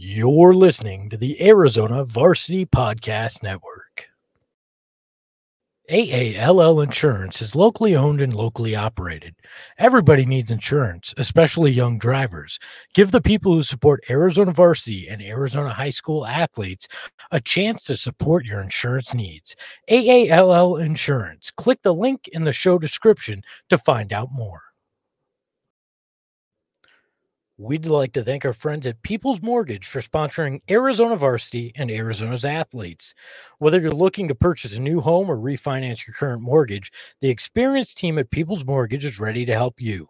[0.00, 4.06] You're listening to the Arizona Varsity Podcast Network.
[5.90, 9.34] AALL Insurance is locally owned and locally operated.
[9.76, 12.60] Everybody needs insurance, especially young drivers.
[12.94, 16.86] Give the people who support Arizona Varsity and Arizona high school athletes
[17.32, 19.56] a chance to support your insurance needs.
[19.90, 21.50] AALL Insurance.
[21.50, 24.67] Click the link in the show description to find out more.
[27.60, 32.44] We'd like to thank our friends at People's Mortgage for sponsoring Arizona Varsity and Arizona's
[32.44, 33.14] athletes.
[33.58, 37.98] Whether you're looking to purchase a new home or refinance your current mortgage, the experienced
[37.98, 40.06] team at People's Mortgage is ready to help you.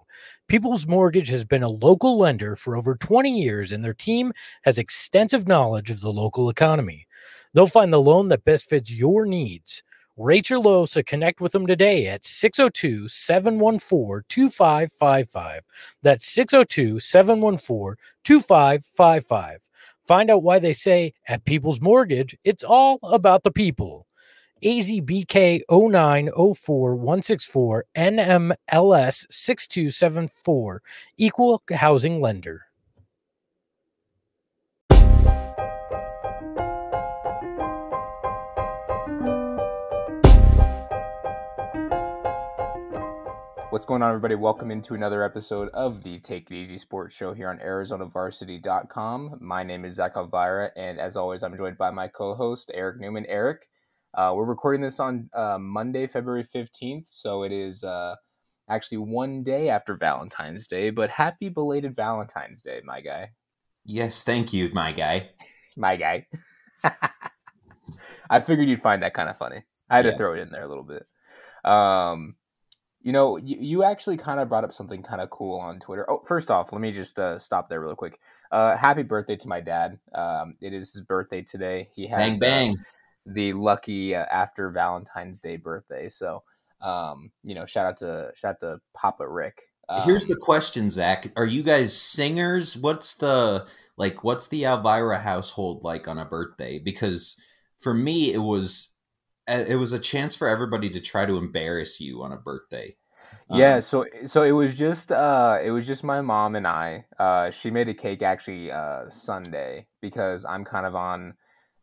[0.46, 4.34] People's Mortgage has been a local lender for over 20 years, and their team
[4.64, 7.06] has extensive knowledge of the local economy.
[7.54, 9.82] They'll find the loan that best fits your needs.
[10.18, 15.62] Rate low, so connect with them today at 602 714 2555.
[16.02, 17.94] That's 602 714
[18.24, 19.60] 2555.
[20.08, 24.08] Find out why they say at People's Mortgage, it's all about the people.
[24.64, 30.82] AZBK 0904164 NMLS 6274,
[31.16, 32.67] Equal Housing Lender.
[43.78, 44.34] What's going on, everybody?
[44.34, 49.38] Welcome into another episode of the Take It Easy Sports Show here on ArizonaVarsity.com.
[49.40, 52.98] My name is Zach Elvira, and as always, I'm joined by my co host, Eric
[52.98, 53.24] Newman.
[53.26, 53.68] Eric,
[54.14, 58.16] uh, we're recording this on uh, Monday, February 15th, so it is uh,
[58.68, 63.30] actually one day after Valentine's Day, but happy belated Valentine's Day, my guy.
[63.84, 65.28] Yes, thank you, my guy.
[65.76, 66.26] my guy.
[68.28, 69.62] I figured you'd find that kind of funny.
[69.88, 70.10] I had Yeah.
[70.10, 71.06] to throw it in there a little bit.
[71.64, 72.34] Um,
[73.02, 76.08] you know, you, you actually kind of brought up something kind of cool on Twitter.
[76.10, 78.18] Oh, first off, let me just uh, stop there real quick.
[78.50, 79.98] Uh, happy birthday to my dad.
[80.14, 81.90] Um, it is his birthday today.
[81.94, 82.76] He has Bang uh, bang.
[83.26, 86.08] the lucky uh, after Valentine's Day birthday.
[86.08, 86.42] So,
[86.80, 89.62] um, you know, shout out to shout out to Papa Rick.
[89.88, 91.30] Um, Here's the question, Zach.
[91.36, 92.76] Are you guys singers?
[92.76, 93.66] What's the
[93.96, 96.78] like what's the Elvira household like on a birthday?
[96.78, 97.40] Because
[97.78, 98.97] for me it was uh,
[99.48, 102.96] it was a chance for everybody to try to embarrass you on a birthday.
[103.48, 107.06] Yeah, Um, so so it was just uh it was just my mom and I.
[107.18, 111.34] Uh she made a cake actually uh Sunday because I'm kind of on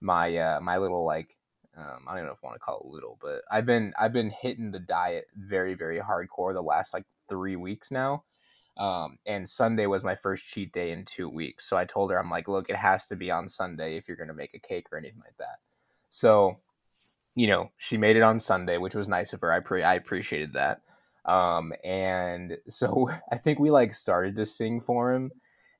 [0.01, 1.37] my uh my little like
[1.75, 3.93] um I don't even know if I want to call it little, but I've been
[3.97, 8.25] I've been hitting the diet very very hardcore the last like 3 weeks now.
[8.77, 11.67] Um and Sunday was my first cheat day in 2 weeks.
[11.67, 14.17] So I told her I'm like, "Look, it has to be on Sunday if you're
[14.17, 15.59] going to make a cake or anything like that."
[16.09, 16.55] So,
[17.35, 19.51] you know, she made it on Sunday, which was nice of her.
[19.51, 20.81] I pre- I appreciated that.
[21.25, 25.31] Um and so i think we like started to sing for him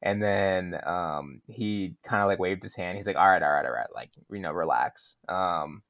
[0.02, 2.98] and then um he kind of like waved his hand.
[2.98, 5.16] He's like all right all right all right like you know relax.
[5.30, 5.84] Um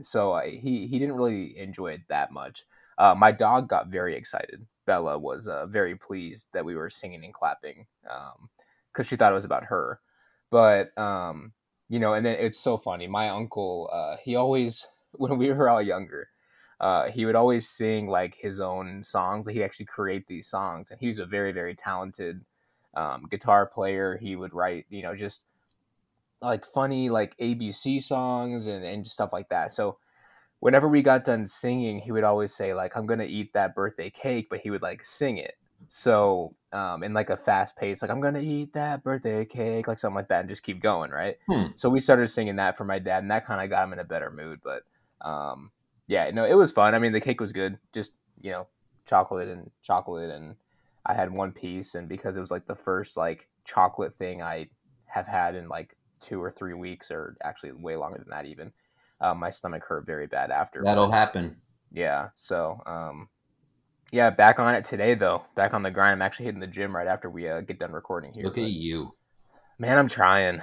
[0.00, 2.64] so he he didn't really enjoy it that much.
[2.98, 4.66] Uh my dog got very excited.
[4.86, 8.48] Bella was uh, very pleased that we were singing and clapping um
[8.92, 10.00] because she thought it was about her.
[10.50, 11.52] But um
[11.88, 13.06] you know and then it's so funny.
[13.06, 14.86] My uncle uh he always
[15.18, 16.28] when we were all younger
[16.82, 19.48] uh, he would always sing like his own songs.
[19.48, 22.44] He'd actually create these songs, and he was a very, very talented
[22.94, 24.18] um, guitar player.
[24.20, 25.44] He would write, you know, just
[26.42, 29.70] like funny like ABC songs and and stuff like that.
[29.70, 29.98] So
[30.58, 34.10] whenever we got done singing, he would always say like, "I'm gonna eat that birthday
[34.10, 35.54] cake," but he would like sing it.
[35.88, 40.00] So um, in like a fast pace, like I'm gonna eat that birthday cake, like
[40.00, 41.36] something like that, and just keep going, right?
[41.46, 41.66] Hmm.
[41.76, 44.00] So we started singing that for my dad, and that kind of got him in
[44.00, 44.58] a better mood.
[44.64, 44.82] But
[45.22, 45.70] um,
[46.06, 46.94] yeah, no, it was fun.
[46.94, 47.78] I mean, the cake was good.
[47.92, 48.66] Just you know,
[49.06, 50.56] chocolate and chocolate, and
[51.06, 54.68] I had one piece, and because it was like the first like chocolate thing I
[55.06, 58.72] have had in like two or three weeks, or actually way longer than that, even.
[59.20, 60.82] Um, my stomach hurt very bad after.
[60.82, 61.56] That'll but- happen.
[61.92, 62.30] yeah.
[62.34, 63.28] So, um,
[64.10, 65.44] yeah, back on it today though.
[65.54, 66.12] Back on the grind.
[66.14, 68.42] I'm actually hitting the gym right after we uh, get done recording here.
[68.44, 69.12] Look but- at you.
[69.78, 70.60] Man, I'm trying.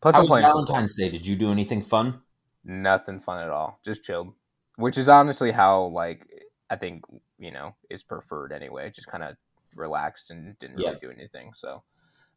[0.00, 0.64] Plus, How I'm was playing football.
[0.66, 1.08] Valentine's Day?
[1.10, 2.22] Did you do anything fun?
[2.66, 3.80] Nothing fun at all.
[3.84, 4.34] Just chilled,
[4.76, 6.26] which is honestly how like
[6.68, 7.04] I think
[7.38, 8.90] you know is preferred anyway.
[8.90, 9.36] Just kind of
[9.74, 10.98] relaxed and didn't really Yeah.
[11.00, 11.52] do anything.
[11.54, 11.84] So,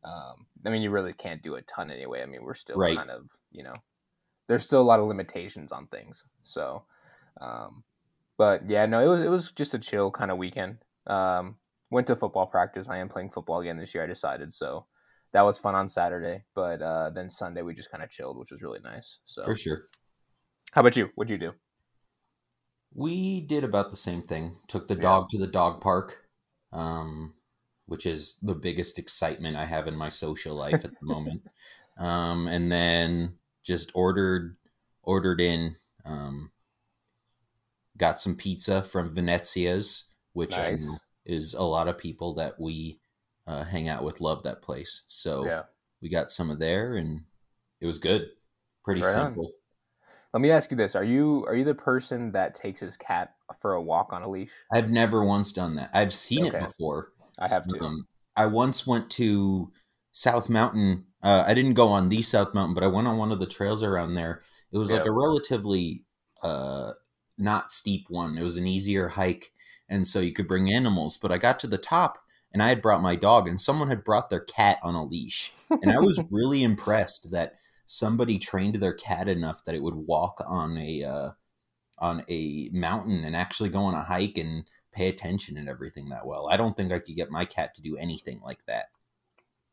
[0.03, 2.21] um, I mean, you really can't do a ton anyway.
[2.21, 2.95] I mean, we're still Right.
[2.95, 3.73] kind of you know,
[4.47, 6.21] there's still a lot of limitations on things.
[6.43, 6.85] So,
[7.41, 7.83] um,
[8.37, 10.77] but yeah, no, it was it was just a chill kind of weekend.
[11.07, 11.57] Um,
[11.89, 12.87] went to football practice.
[12.87, 14.03] I am playing football again this year.
[14.03, 14.85] I decided so.
[15.31, 18.51] That was fun on Saturday, but uh, then Sunday we just kind of chilled, which
[18.51, 19.19] was really nice.
[19.25, 19.79] So, For sure.
[20.71, 21.09] How about you?
[21.15, 21.53] What'd you do?
[22.93, 24.55] We did about the same thing.
[24.67, 25.01] Took the Yeah.
[25.01, 26.25] dog to the dog park.
[26.71, 27.33] Um,
[27.87, 31.41] which is the biggest excitement I have in my social life at the moment.
[31.97, 34.55] Um, and then just ordered
[35.03, 35.75] ordered in
[36.05, 36.53] um,
[37.97, 40.81] got some pizza from Venezia's, which Nice.
[40.81, 43.01] I know is a lot of people that we
[43.45, 45.03] uh, hang out with love that place.
[45.07, 45.63] So Yeah.
[46.01, 47.25] we got some of there, and
[47.81, 48.29] it was good.
[48.85, 49.35] Pretty Right on.
[50.33, 53.33] Let me ask you this: Are you are you the person that takes his cat
[53.59, 54.51] for a walk on a leash?
[54.71, 55.89] I've never once done that.
[55.93, 57.11] I've seen it before.
[57.39, 57.83] I have to.
[57.83, 59.71] Um, I once went to
[60.11, 61.05] South Mountain.
[61.23, 63.47] Uh, I didn't go on the South Mountain, but I went on one of the
[63.47, 64.41] trails around there.
[64.71, 66.03] It was like a relatively
[66.43, 66.91] uh,
[67.37, 68.37] not steep one.
[68.37, 69.51] It was an easier hike,
[69.89, 71.17] and so you could bring animals.
[71.17, 72.19] But I got to the top,
[72.53, 75.53] and I had brought my dog, and someone had brought their cat on a leash,
[75.69, 77.55] and I was really impressed that
[77.91, 81.29] somebody trained their cat enough that it would walk on a uh,
[81.97, 84.63] on a mountain and actually go on a hike and
[84.93, 86.47] pay attention and everything that well.
[86.49, 88.85] I don't think I could get my cat to do anything like that.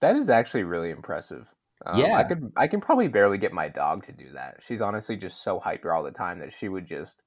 [0.01, 1.53] That is actually really impressive.
[1.85, 2.17] Um, Yeah.
[2.17, 2.53] I could.
[2.57, 4.63] I can probably barely get my dog to do that.
[4.63, 7.23] She's honestly just so hyper all the time that she would just.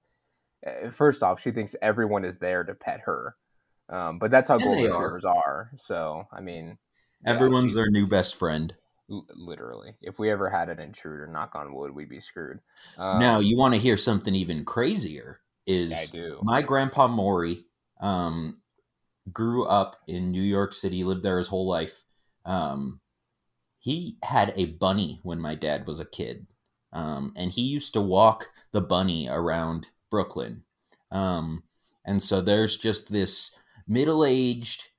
[0.65, 3.35] uh, First off, she thinks everyone is there to pet her,
[3.89, 4.97] um, but that's how And golden are.
[4.97, 5.71] retrievers are.
[5.77, 6.79] So I mean,
[7.25, 8.73] Everyone's she's- their new best friend.
[9.09, 9.95] L- literally.
[10.01, 12.59] If we ever had an intruder, knock on wood, we'd be screwed.
[12.97, 15.39] Um, now, you want to hear something even crazier?
[15.65, 16.39] Is I do.
[16.41, 17.65] my grandpa Maury
[18.01, 18.61] um,
[19.31, 22.05] grew up in New York City, lived there his whole life.
[22.43, 23.01] Um,
[23.79, 26.47] he had a bunny when my dad was a kid,
[26.91, 30.63] um, and he used to walk the bunny around Brooklyn.
[31.11, 31.63] Um,
[32.03, 34.89] and so there's just this middle-aged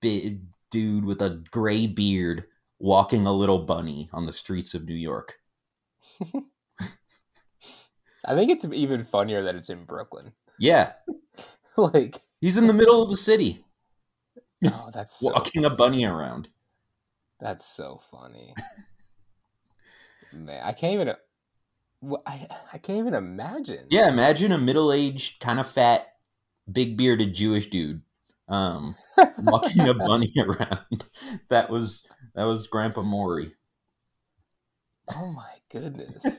[0.00, 2.44] big dude with a gray beard
[2.80, 5.38] walking a little bunny on the streets of New York.
[8.24, 10.32] I think it's even funnier that it's in Brooklyn.
[10.58, 10.92] Yeah,
[11.76, 13.64] like, he's in the middle of the city
[14.66, 16.48] oh, that's so, walking a bunny around.
[17.40, 18.54] that's so funny.
[20.32, 21.14] Man, I can't even.
[22.26, 23.86] I I can't even imagine.
[23.90, 26.14] Yeah, imagine a middle-aged, kind of fat,
[26.70, 28.02] big bearded Jewish dude
[28.50, 28.94] um,
[29.38, 31.06] walking a bunny around.
[31.48, 33.54] That was that was Grandpa Maury.
[35.16, 36.26] Oh my goodness.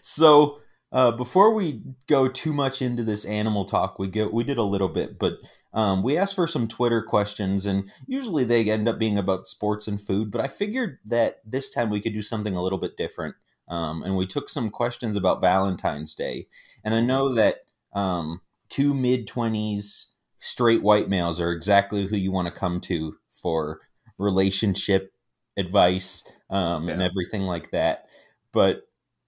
[0.00, 0.60] So
[0.90, 4.62] uh, before we go too much into this animal talk, we go we did a
[4.62, 5.34] little bit, but
[5.74, 9.86] um, we asked for some Twitter questions, and usually they end up being about sports
[9.86, 10.30] and food.
[10.30, 13.34] But I figured that this time we could do something a little bit different,
[13.68, 16.46] um, and we took some questions about Valentine's Day.
[16.82, 18.40] And I know that um,
[18.70, 23.80] two mid twenties straight white males are exactly who you want to come to for
[24.18, 25.12] relationship
[25.56, 28.06] advice um, and everything like that.
[28.52, 28.82] But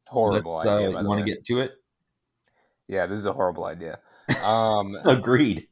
[0.07, 0.97] Horrible Let's, idea.
[0.97, 1.73] uh, you want to get to it?
[2.89, 3.99] Yeah, this is a horrible idea.
[4.47, 5.67] Um, Agreed.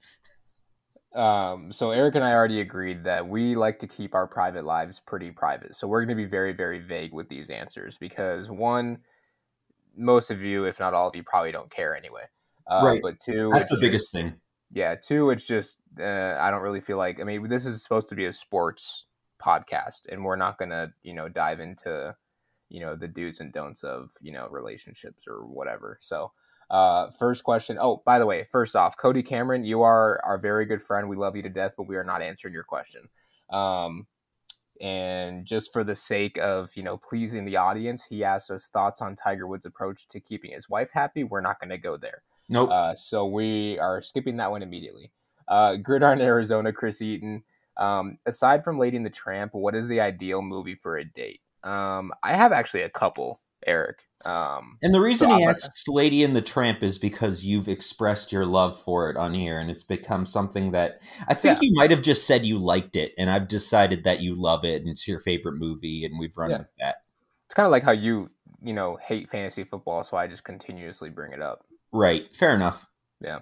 [1.14, 5.00] um, so Eric and I already agreed that we like to keep our private lives
[5.00, 5.76] pretty private.
[5.76, 8.98] So we're going to be very, very vague with these answers because one,
[9.96, 12.24] most of you, if not all of you, probably don't care anyway.
[12.68, 13.00] Uh, Right.
[13.02, 14.34] But two, That's the biggest thing.
[14.72, 18.08] Yeah two it's just uh, i don't really feel like i mean this is supposed
[18.08, 19.06] to be a sports
[19.42, 22.14] podcast and we're not gonna you know dive into
[22.68, 25.98] you know the do's and don'ts of you know relationships or whatever.
[26.00, 26.32] So
[26.70, 30.66] uh first question oh by the way first off cody cameron you are our very
[30.66, 31.08] good friend.
[31.08, 33.08] We love you to death but we are not answering your question.
[33.50, 34.06] Um
[34.80, 39.00] and just for the sake of you know pleasing the audience he asked us thoughts
[39.00, 41.24] on tiger woods approach to keeping his wife happy.
[41.24, 42.70] We're not going to go there Nope.
[42.70, 45.10] uh, so we are skipping that one immediately.
[45.46, 47.42] Uh, Gridiron Arizona, Chris Eaton.
[47.76, 51.40] Um, aside from Lady and the Tramp, what is the ideal movie for a date?
[51.62, 54.00] Um, I have actually a couple, Eric.
[54.24, 57.68] Um, and the reason so he I'm- asks Lady and the Tramp is because you've
[57.68, 61.72] expressed your love for it on here, and it's become something that I think you
[61.74, 64.90] might have just said you liked it, and I've decided that you love it, and
[64.90, 66.58] it's your favorite movie, and we've run Yeah.
[66.58, 67.02] with that.
[67.46, 68.28] it's kind of like how you,
[68.62, 71.64] you know, hate fantasy football, so I just continuously bring it up.
[71.92, 72.34] Right.
[72.34, 72.86] Fair enough.
[73.20, 73.40] Yeah.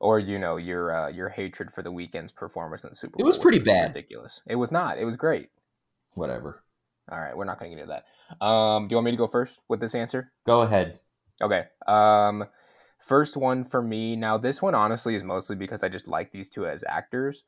[0.00, 3.24] Or you know your uh, your hatred for the Weeknd's performance in the Super Bowl.
[3.24, 3.94] It was pretty which bad.
[3.94, 4.40] Ridiculous.
[4.46, 4.98] It was not.
[4.98, 5.48] It was great.
[6.14, 6.62] Whatever.
[7.10, 8.00] All right, we're not going to get into
[8.40, 8.44] that.
[8.44, 10.32] Um, do you want me to go first with this answer?
[10.46, 10.98] Go ahead.
[11.42, 11.64] Okay.
[11.86, 12.44] Um
[13.00, 14.16] first one for me.
[14.16, 17.44] Now this one honestly is mostly because I just like these two as actors.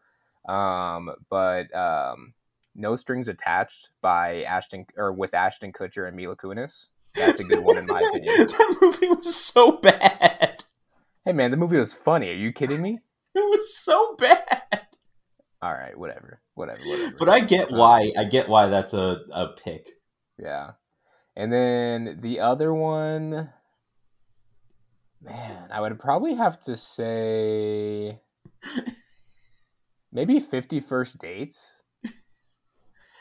[0.49, 2.35] Um but um
[2.75, 6.88] No Strings Attached by Ashton or with Ashton Kutcher and Mila Kunis.
[7.16, 8.25] That's a good one in my opinion.
[8.46, 10.64] that movie was so bad.
[11.25, 12.30] Hey man, the movie was funny.
[12.30, 12.99] Are you kidding me?
[13.35, 14.87] It was so bad.
[15.61, 16.40] All right, whatever.
[16.54, 17.16] Whatever, whatever.
[17.18, 18.11] But I get Um, why.
[18.16, 19.88] I get why that's a, a pick.
[20.38, 20.70] Yeah.
[21.37, 23.50] And then the other one,
[25.20, 28.20] man, I would probably have to say
[30.12, 31.73] maybe Fifty First Dates.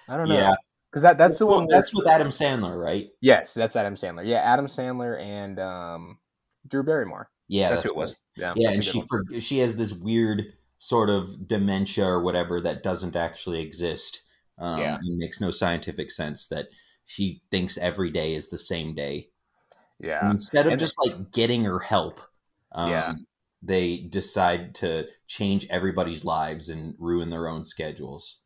[0.08, 0.36] I don't know.
[0.36, 0.56] Yeah.
[0.96, 1.68] Because that that's the Well, one.
[1.68, 3.10] that's with Adam Sandler, right?
[3.20, 4.26] yes, that's Adam Sandler.
[4.26, 6.20] Yeah, Adam Sandler and um,
[6.66, 7.30] Drew Barrymore.
[7.50, 8.16] Yeah, that's, that's, who it was.
[8.38, 12.82] Yeah, Yeah, and she for, she has this weird sort of dementia or whatever that
[12.82, 14.24] doesn't actually exist.
[14.58, 14.96] Um, Yeah.
[15.02, 16.68] and makes no scientific sense that
[17.04, 19.32] she thinks every day is the same day.
[20.00, 20.20] yeah.
[20.22, 22.22] And instead of And- just like getting her help,
[22.72, 23.14] um, Yeah.
[23.62, 28.45] they decide to change everybody's lives and ruin their own schedules.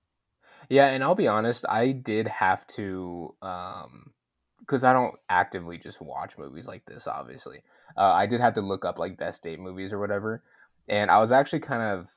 [0.69, 4.13] Yeah, and I'll be honest, I did have to um
[4.59, 7.63] because I don't actively just watch movies like this, obviously.
[7.97, 10.43] Uh, I did have to look up like best date movies or whatever.
[10.87, 12.09] And I was actually kind of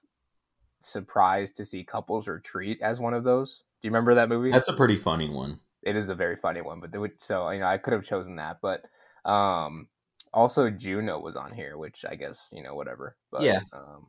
[0.80, 3.62] surprised to see Couples Retreat as one of those.
[3.80, 4.52] Do you remember that movie?
[4.52, 5.61] That's a pretty funny one.
[5.82, 8.04] it is a very funny one, but they would, so you know I could have
[8.04, 8.85] chosen that, but
[9.25, 9.88] um
[10.32, 13.16] also Juno was on here, which I guess, you know, whatever.
[13.30, 13.61] But Yeah.
[13.73, 14.09] um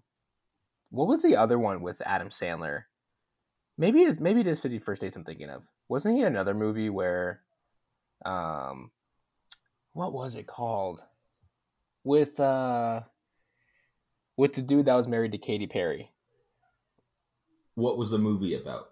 [0.90, 2.84] what was the other one with Adam Sandler?
[3.78, 5.70] Maybe it maybe it is Fifty First Dates I'm thinking of.
[5.90, 7.42] Wasn't he in another movie where
[8.26, 8.92] um
[9.94, 11.02] what was it called?
[12.04, 13.02] With uh
[14.38, 16.12] with the dude that was married to Katy Perry.
[17.76, 18.92] What was the movie about?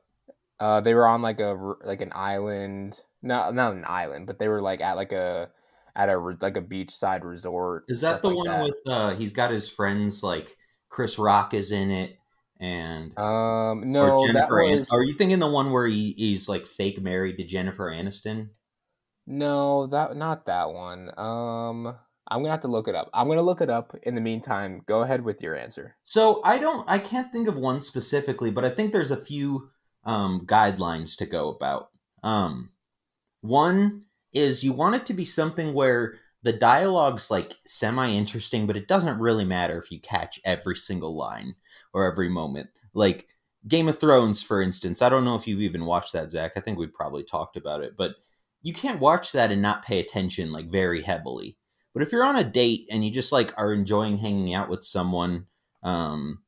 [0.60, 4.48] Uh, they were on like a like an island, not not an island, but they
[4.48, 5.50] were like at like a
[5.96, 7.86] at a like a beachside resort.
[7.88, 8.64] Is that the like one that.
[8.64, 10.56] with uh he's got his friends like
[10.90, 12.18] Chris Rock is in it
[12.62, 16.48] and Um, no, or that Jennifer An- Are you thinking the one where he, he's
[16.48, 18.50] like fake married to Jennifer Aniston?
[19.28, 21.10] no that not that one.
[21.18, 21.88] Um,
[22.30, 23.10] I'm gonna have to look it up.
[23.14, 23.96] I'm gonna look it up.
[24.04, 25.96] In the meantime, go ahead with your answer.
[26.04, 29.70] So I don't I can't think of one specifically, but I think there's a few
[30.04, 31.90] um guidelines to go about.
[32.24, 32.70] Um
[33.42, 38.78] one is you want it to be something where the dialogue's like semi interesting, but
[38.78, 41.56] it doesn't really matter if you catch every single line
[41.94, 42.70] or every moment.
[42.94, 43.28] Like
[43.68, 45.02] Game of Thrones, for instance.
[45.02, 46.54] I don't know if you've even watched that, Zach.
[46.56, 48.16] I think we've probably talked about it, but
[48.62, 51.58] you can't watch that and not pay attention like very heavily.
[51.94, 54.84] But if you're on a date and you just like are enjoying hanging out with
[54.84, 55.48] someone,
[55.84, 56.40] um,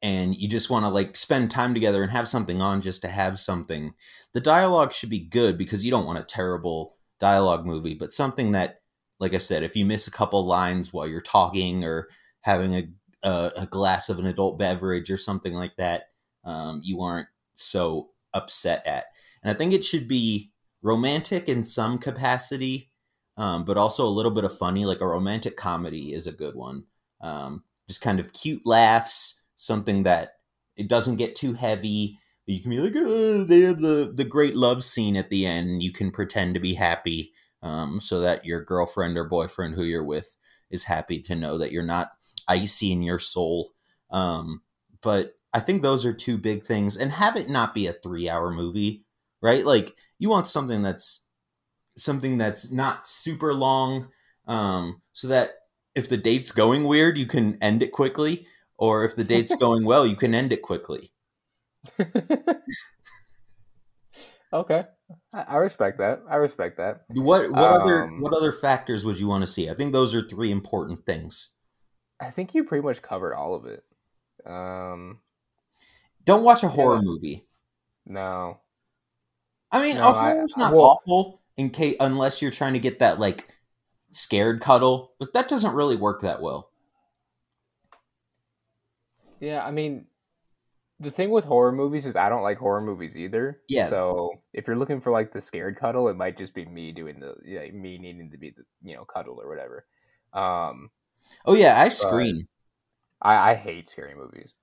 [0.00, 3.08] and you just want to like spend time together and have something on just to
[3.08, 3.94] have something,
[4.32, 8.52] the dialogue should be good because you don't want a terrible dialogue movie, but something
[8.52, 8.80] that,
[9.20, 12.08] like I said, if you miss a couple lines while you're talking or
[12.40, 12.88] having a
[13.22, 16.10] a, a glass of an adult beverage or something like that,
[16.44, 19.06] um, you aren't so upset at.
[19.42, 22.90] And I think it should be romantic in some capacity,
[23.36, 24.84] um, but also a little bit of funny.
[24.84, 26.84] Like a romantic comedy is a good one.
[27.20, 30.34] Um, just kind of cute laughs, something that
[30.76, 32.18] it doesn't get too heavy.
[32.46, 35.82] You can be like, oh, they have the the great love scene at the end.
[35.82, 40.04] You can pretend to be happy, um, so that your girlfriend or boyfriend who you're
[40.04, 40.36] with
[40.70, 42.10] is happy to know that you're not
[42.46, 43.70] icy in your soul.
[44.10, 44.62] Um,
[45.02, 48.28] but I think those are two big things, and have it not be a three
[48.28, 49.04] hour movie,
[49.40, 49.64] right?
[49.64, 51.28] Like you want something that's
[51.96, 54.08] something that's not super long,
[54.46, 55.52] um, so that
[55.94, 58.46] if the date's going weird, you can end it quickly,
[58.76, 61.12] or if the date's going well, you can end it quickly.
[64.52, 64.84] okay,
[65.32, 66.22] I, respect that.
[66.28, 67.04] I respect that.
[67.08, 69.70] What what other Um, what other factors would you want to see?
[69.70, 71.54] I think those are three important things.
[72.20, 73.84] I think you pretty much covered all of it.
[74.44, 75.20] Um,
[76.24, 77.02] Don't watch a horror Yeah.
[77.02, 77.48] movie.
[78.06, 78.60] no,
[79.70, 82.98] I mean, No, I- horror's not well- awful in case unless you're trying to get
[83.00, 83.54] that like
[84.10, 86.70] scared cuddle, but that doesn't really work that well.
[89.40, 90.06] Yeah, I mean,
[91.00, 93.60] the thing with horror movies is I don't like horror movies either.
[93.68, 93.88] Yeah.
[93.88, 97.20] So if you're looking for like the scared cuddle, it might just be me doing
[97.20, 99.86] the like me needing to be the you know cuddle or whatever.
[100.32, 100.90] Um,
[101.46, 102.46] Oh yeah, I scream.
[103.20, 104.54] I I hate scary movies.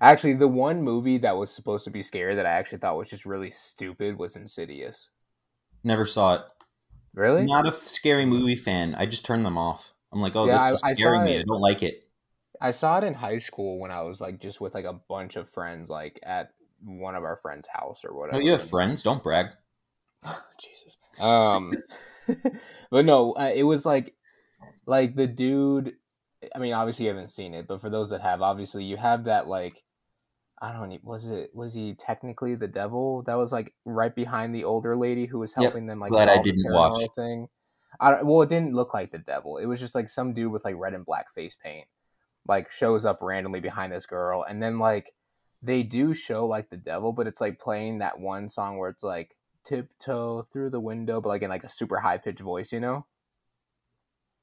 [0.00, 3.10] Actually, the one movie that was supposed to be scary that I actually thought was
[3.10, 5.10] just really stupid was Insidious.
[5.84, 6.42] Never saw it.
[7.14, 7.44] Really?
[7.44, 8.94] Not a scary movie fan.
[8.96, 9.92] I just turn them off.
[10.12, 11.32] I'm like, oh, Yeah, this is I scaring saw me.
[11.36, 11.40] it.
[11.40, 12.03] I don't like it.
[12.64, 15.36] I saw it in high school when I was like just with like a bunch
[15.36, 16.52] of friends, like at
[16.82, 18.38] one of our friends' house or whatever.
[18.38, 19.02] Oh, you have friends?
[19.02, 19.48] Don't brag.
[20.58, 20.96] Jesus.
[21.20, 21.74] Um,
[22.90, 24.14] but no, uh, it was like,
[24.86, 25.96] like the dude.
[26.54, 29.24] I mean, obviously you haven't seen it, but for those that have, obviously you have
[29.24, 29.82] that like,
[30.60, 34.54] I don't know, was it was he technically the devil that was like right behind
[34.54, 35.62] the older lady who was Yep.
[35.62, 37.08] helping them like Glad I didn't watch.
[37.14, 37.48] thing.
[38.00, 39.58] I well, it didn't look like the devil.
[39.58, 41.86] It was just like some dude with like red and black face paint,
[42.46, 45.14] like shows up randomly behind this girl, and then like
[45.62, 49.02] they do show like the devil, but it's like playing that one song where it's
[49.02, 52.80] like tiptoe through the window, but like in like a super high pitched voice, you
[52.80, 53.06] know?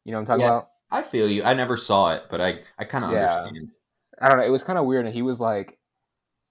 [0.03, 0.49] You know what I'm talking Yeah.
[0.49, 0.69] about?
[0.91, 1.43] I feel you.
[1.43, 3.23] I never saw it, but I I kind of Yeah.
[3.23, 3.69] understand.
[4.21, 4.43] I don't know.
[4.45, 5.77] It was kind of weird, and he was like,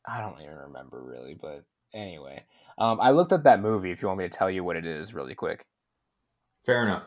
[0.06, 2.44] I don't even remember really, but anyway,
[2.78, 3.90] um, I looked up that movie.
[3.90, 5.66] If you want me to tell you what it is, really quick.
[6.64, 7.04] Fair enough.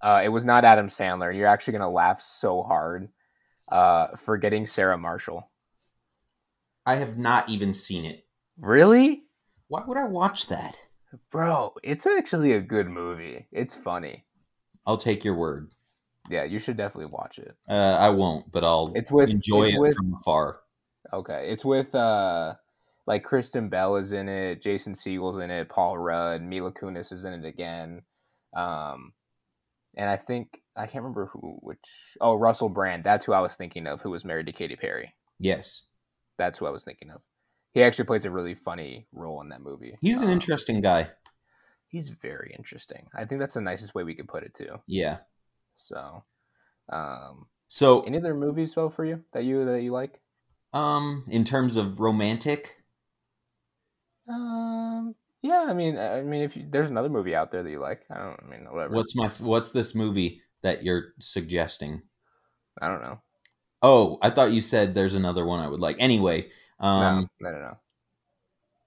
[0.00, 1.34] Uh, it was not Adam Sandler.
[1.34, 3.08] You're actually gonna laugh so hard.
[3.70, 5.48] Uh, forgetting Sarah Marshall.
[6.84, 8.26] I have not even seen it.
[8.60, 9.24] Really,
[9.68, 10.76] Why would I watch that?
[11.30, 11.74] bro?
[11.82, 13.46] It's actually a good movie.
[13.52, 14.24] It's funny.
[14.86, 15.72] I'll take your word.
[16.30, 17.54] Yeah, you should definitely watch it.
[17.68, 20.60] Uh, I won't, but I'll It's with enjoy it's it with from afar.
[21.12, 22.54] Okay, it's with uh
[23.06, 27.24] like Kristen Bell is in it, Jason Segel's in it, Paul Rudd, Mila Kunis is
[27.24, 28.02] in it again,
[28.56, 29.12] um,
[29.96, 32.16] and I think I can't remember who which.
[32.20, 33.04] Oh, Russell Brand.
[33.04, 34.00] That's who I was thinking of.
[34.02, 35.14] Who was married to Katy Perry.
[35.38, 35.88] Yes,
[36.38, 37.20] That's who I was thinking of.
[37.74, 39.96] He actually plays a really funny role in that movie.
[40.00, 41.10] he's an Um, interesting guy.
[41.88, 43.06] He's very interesting.
[43.14, 44.76] I think that's the nicest way we could put it too.
[44.86, 45.18] Yeah.
[45.76, 46.24] So,
[46.90, 50.20] um, So, any other movies though for you that you that you like?
[50.74, 52.76] um, in terms of romantic,
[54.28, 57.80] Um, yeah, I mean, I mean, if you, there's another movie out there that you
[57.80, 58.94] like, I don't, I mean, whatever.
[58.94, 62.02] what's my what's this movie that you're suggesting?
[62.80, 63.20] I don't know.
[63.82, 65.96] Oh, I thought you said there's another one I would like.
[65.98, 67.76] Anyway, um, no, no, no, no.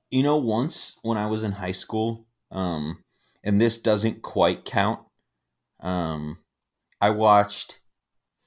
[0.09, 3.03] you know, once when I was in high school, um,
[3.43, 5.01] and this doesn't quite count,
[5.81, 6.37] um,
[7.01, 7.79] I watched.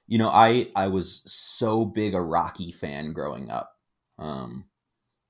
[0.06, 3.70] You know, I I was so big a Rocky fan growing up,
[4.18, 4.64] um,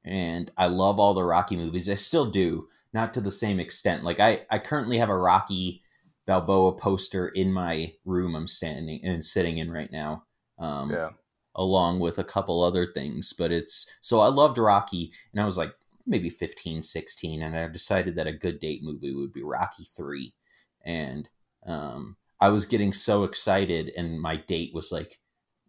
[0.04, 1.88] and I love all the Rocky movies.
[1.88, 4.04] I still do, not to the same extent.
[4.04, 5.82] Like I I currently have a Rocky
[6.26, 8.34] Balboa poster in my room.
[8.34, 10.24] I'm standing and sitting in right now.
[10.58, 11.10] Um, Yeah,
[11.58, 15.58] along with a couple other things but it's so i loved rocky and i was
[15.58, 15.74] like
[16.06, 20.32] maybe 15 16 and i decided that a good date movie would be rocky 3
[20.84, 21.28] and
[21.66, 25.18] um, i was getting so excited and my date was like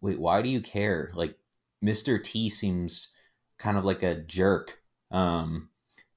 [0.00, 1.36] wait why do you care like
[1.84, 3.16] mr t seems
[3.60, 4.80] kind of like a jerk
[5.12, 5.68] um,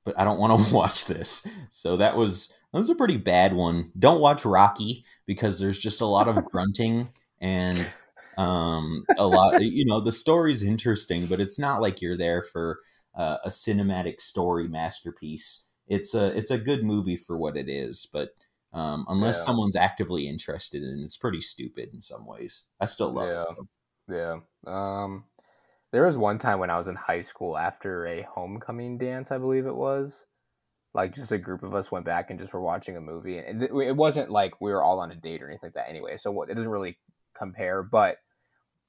[0.03, 3.53] but i don't want to watch this so that was that was a pretty bad
[3.53, 7.07] one don't watch rocky because there's just a lot of grunting
[7.39, 7.85] and
[8.37, 12.79] um a lot you know the story's interesting but it's not like you're there for
[13.15, 18.07] uh, a cinematic story masterpiece it's a it's a good movie for what it is
[18.11, 18.29] but
[18.73, 19.43] um unless Yeah.
[19.45, 23.43] someone's actively interested in it it's pretty stupid in some ways i still love Yeah.
[23.51, 23.67] it
[24.09, 24.35] yeah.
[24.67, 25.23] Um,
[25.93, 29.37] there was one time when I was in high school after a homecoming dance, I
[29.37, 30.25] believe it was.
[30.95, 33.63] Like just a group of us went back and just were watching a movie, and
[33.63, 35.89] it, it wasn't like we were all on a date or anything like that.
[35.89, 36.97] Anyway, so it doesn't really
[37.37, 37.83] compare.
[37.83, 38.17] But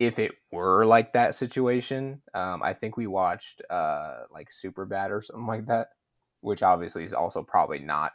[0.01, 5.12] if it were like that situation, um, I think we watched uh like Super Bad
[5.12, 5.88] or something like that,
[6.40, 8.12] which obviously is also probably not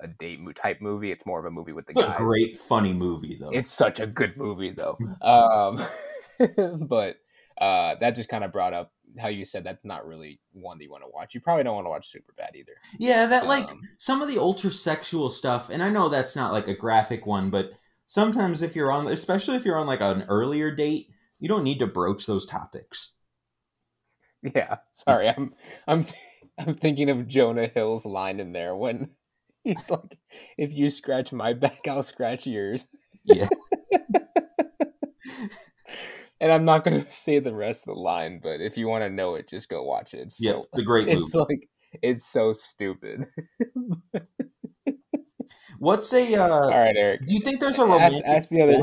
[0.00, 1.10] a date type movie.
[1.10, 2.16] It's more of a movie with the it's guys.
[2.16, 4.96] a great funny movie though It's such a good movie though.
[5.22, 5.80] um,
[6.88, 7.16] but
[7.60, 10.84] uh, that just kind of brought up how you said that's not really one that
[10.84, 11.34] you want to watch.
[11.34, 12.72] You probably don't want to watch Super Bad either.
[12.98, 16.52] yeah that like Um, some of the ultra sexual stuff and i know that's not
[16.52, 17.70] like a graphic one but
[18.06, 21.08] sometimes if you're on especially if you're on like an earlier date
[21.40, 23.14] you don't need to broach those topics
[24.54, 24.76] yeah.
[24.92, 25.54] Sorry, I'm
[25.86, 26.06] I'm
[26.58, 29.10] I'm thinking of Jonah Hill's line in there when
[29.64, 30.16] he's like,
[30.56, 32.86] "If you scratch my back, I'll scratch yours."
[33.24, 33.48] Yeah.
[36.40, 39.04] and I'm not going to say the rest of the line, but if you want
[39.04, 40.18] to know it, just go watch it.
[40.20, 41.68] It's yeah so it's a great movie it's like
[42.02, 43.24] it's so stupid.
[45.78, 47.26] what's a uh All right, Eric.
[47.26, 48.78] do you think there's a romantic ask the other.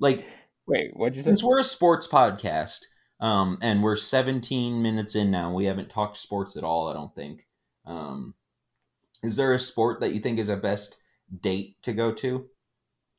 [0.00, 0.26] like
[0.66, 1.30] Wait, what'd you say?
[1.30, 2.86] since we're a sports podcast
[3.20, 7.14] um and we're 17 minutes in now we haven't talked sports at all i don't
[7.14, 7.46] think
[7.84, 8.34] um
[9.22, 10.98] is there a sport that you think is a best
[11.40, 12.48] date to go to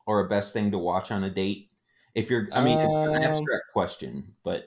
[0.08, 1.69] or a best thing to watch on a date
[2.16, 4.66] if you're i mean it's an Um, abstract question but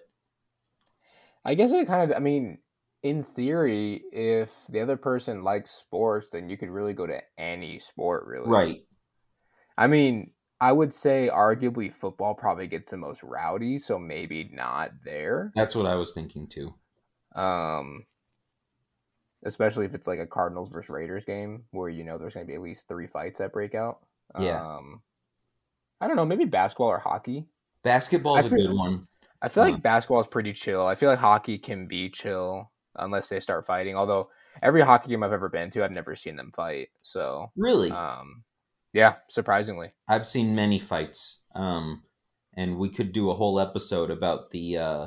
[1.45, 2.17] I guess it kind of.
[2.17, 2.59] I mean,
[3.03, 7.81] in theory, if the other person likes sports, then you could really go to any
[7.81, 8.49] sport, really.
[8.49, 8.81] right
[9.77, 14.93] I mean, I would say arguably football probably gets the most rowdy, so maybe not
[15.05, 15.51] there.
[15.57, 16.75] that's what i was thinking too
[17.35, 18.07] Um,
[19.45, 22.51] especially if it's like a Cardinals versus Raiders game where you know there's going to
[22.51, 23.99] be at least three fights that break out.
[24.39, 24.63] Yeah.
[24.63, 25.03] Um,
[26.03, 27.47] I don't know, maybe basketball or hockey.
[27.85, 29.07] basketball's I a feel- good one
[29.41, 30.87] I feel like basketball is pretty chill.
[30.87, 33.97] I feel like hockey can be chill unless they start fighting.
[33.97, 34.31] Although
[34.63, 36.91] every hockey game I've ever been to, I've never seen them fight.
[37.03, 38.45] So, really um,
[38.93, 42.05] yeah, surprisingly, I've seen many fights, um,
[42.57, 45.07] and we could do a whole episode about the uh,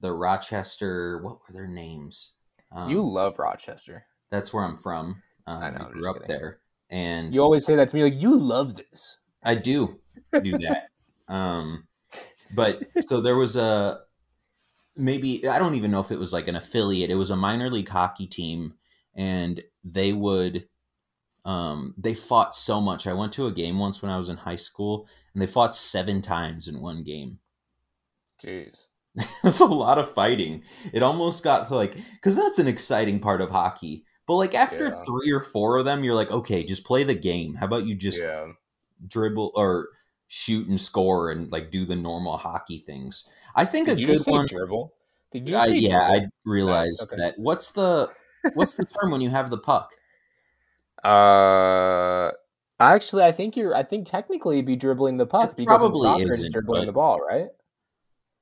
[0.00, 1.20] the Rochester.
[1.22, 2.38] What were their names?
[2.72, 4.06] Um, you love Rochester.
[4.30, 5.22] That's where I'm from.
[5.46, 6.28] Um, I I, know, I'm grew up kidding.
[6.28, 9.18] there, and You always say that to me, like you love this.
[9.42, 10.00] I do
[10.42, 10.88] do that.
[11.28, 11.86] um,
[12.54, 14.00] but so there was a
[14.96, 17.10] maybe I don't even know if it was like an affiliate.
[17.10, 18.74] It was a minor league hockey team,
[19.14, 20.68] and they would
[21.44, 23.06] um, they fought so much.
[23.06, 25.74] I went to a game once when I was in high school, and they fought
[25.74, 27.38] seven times in one game.
[28.42, 28.86] Jeez.
[29.42, 30.62] was a lot of fighting.
[30.92, 34.04] It almost got like because that's an exciting part of hockey.
[34.26, 35.02] But like after Yeah.
[35.04, 37.54] three or four of them, you're like, okay, just play the game.
[37.54, 38.52] How about you just yeah.
[39.06, 39.88] Dribble or
[40.26, 43.30] shoot and score and like do the normal hockey things?
[43.54, 44.46] I think Did a good one.
[44.46, 44.92] dribble?
[45.32, 46.32] Did you I, yeah, I dribble?
[46.46, 47.16] realized okay.
[47.20, 47.38] that.
[47.38, 48.08] What's the
[48.54, 49.92] what's the term when you have the puck?
[51.04, 52.32] Uh,
[52.80, 53.74] actually, I think you're.
[53.74, 56.86] I think technically you'd be dribbling the puck It because probably soccer isn't, dribbling but-
[56.86, 57.48] the ball, right?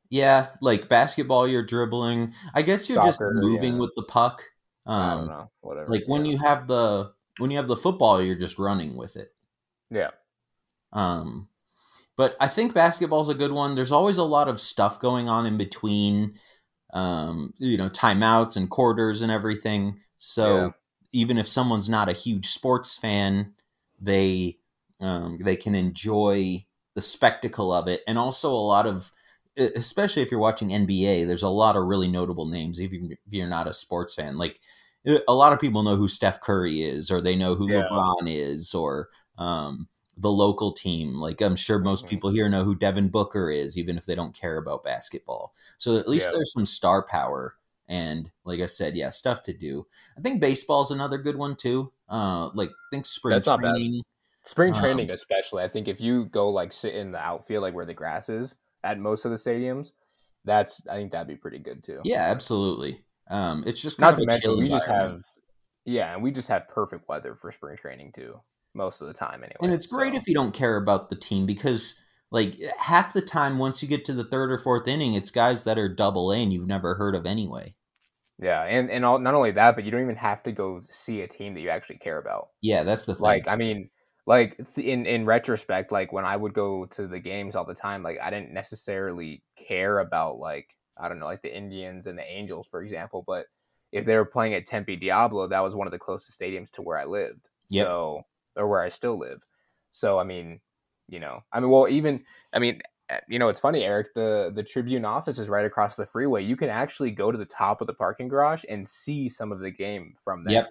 [0.09, 2.33] Yeah, like basketball, you're dribbling.
[2.55, 3.81] I guess you're just moving yeah.
[3.81, 4.41] with the puck.
[4.87, 5.51] I don't Um, know.
[5.63, 5.91] Whatever.
[5.91, 9.35] like when you have the when you have the football, you're just running with it.
[9.91, 10.11] Yeah.
[10.93, 11.49] Um,
[12.17, 13.75] but I think basketball's a good one.
[13.75, 16.35] There's always a lot of stuff going on in between,
[16.95, 20.01] um, you know, timeouts and quarters and everything.
[20.19, 20.71] So Yeah.
[21.13, 23.55] even if someone's not a huge sports fan,
[24.01, 24.59] they
[25.01, 29.13] um, they can enjoy the spectacle of it, and also a lot of,
[29.57, 32.81] especially if you're watching NBA, there's a lot of really notable names.
[32.81, 34.61] Even if you're not a sports fan, like
[35.29, 37.83] a lot of people know who Steph Curry is, or they know who Yeah.
[37.83, 41.15] LeBron is, or um, the local team.
[41.15, 42.09] Like I'm sure most Mhm.
[42.09, 45.55] people here know who Devin Booker is, even if they don't care about basketball.
[45.79, 46.37] So at least Yeah.
[46.37, 47.57] there's some star power.
[47.89, 49.87] And like I said, yeah, stuff to do.
[50.19, 51.93] I think baseball's another good one too.
[52.09, 53.77] Uh, like think spring That's not bad.
[53.77, 54.03] training.
[54.45, 55.63] Spring Um, training, especially.
[55.65, 58.55] I think if you go like sit in the outfield, like where the grass is
[58.83, 59.93] at most of the stadiums,
[60.45, 61.99] that's I think that'd be pretty good too.
[62.05, 63.05] Yeah, absolutely.
[63.29, 65.25] Um, it's just kind Not of to mention, we just have,
[65.85, 68.41] yeah, and we just have perfect weather for spring training too,
[68.77, 69.57] most of the time anyway.
[69.63, 73.13] and it's great so- if you don't care about the team because like eh, half
[73.13, 75.89] the time once you get to the third or fourth inning it's guys that are
[75.89, 77.75] double a and you've never heard of anyway
[78.39, 81.23] yeah, and and all, not only that, but you don't even have to go see
[81.23, 82.49] a team that you actually care about.
[82.61, 83.89] yeah that's the thing Like, I mean,
[84.27, 87.75] like th- in in retrospect, like when I would go to the games all the
[87.75, 92.19] time, like I didn't necessarily care about like I don't know, like the Indians and
[92.19, 93.25] the Angels, for example.
[93.27, 93.47] But
[93.93, 96.83] if they were playing at Tempe Diablo, that was one of the closest stadiums to
[96.83, 97.49] where I lived.
[97.71, 97.87] Yep.
[97.87, 98.23] So,
[98.57, 99.43] or where I still live.
[99.91, 100.61] So, I mean,
[101.09, 104.15] you know, I mean, well, even I mean, uh, you know, it's funny, Eric.
[104.15, 106.43] The the Tribune office is right across the freeway.
[106.43, 109.61] You can actually go to the top of the parking garage and see some of
[109.61, 110.55] the game from there.
[110.55, 110.71] Yep.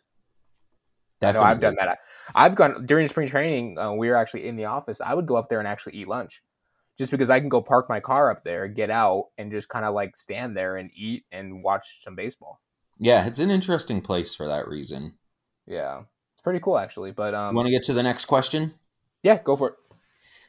[1.21, 1.47] Definitely.
[1.49, 1.99] I've done that.
[2.35, 3.77] I've gone during spring training.
[3.79, 4.99] Uh, we were actually in the office.
[4.99, 6.43] I would go up there and actually eat lunch,
[6.97, 9.85] just because I can go park my car up there, get out, and just kind
[9.85, 12.59] of like stand there and eat and watch some baseball.
[12.99, 15.17] yeah it's an interesting place for that reason
[15.67, 16.03] Yeah,
[16.45, 17.11] pretty cool actually.
[17.11, 18.73] But um, you want to get to the next question
[19.23, 19.75] yeah, go for it.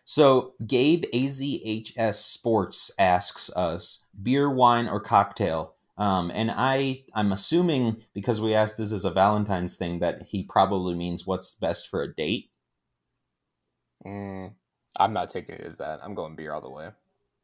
[0.04, 8.00] so gabe azhs sports asks us beer wine or cocktail um, and i i'm assuming
[8.14, 12.02] because we asked this as a valentine's thing that he probably means what's best for
[12.02, 12.50] a date
[14.04, 14.54] Mm,
[14.96, 16.00] I'm not taking it as that.
[16.02, 16.92] I'm going beer all the way.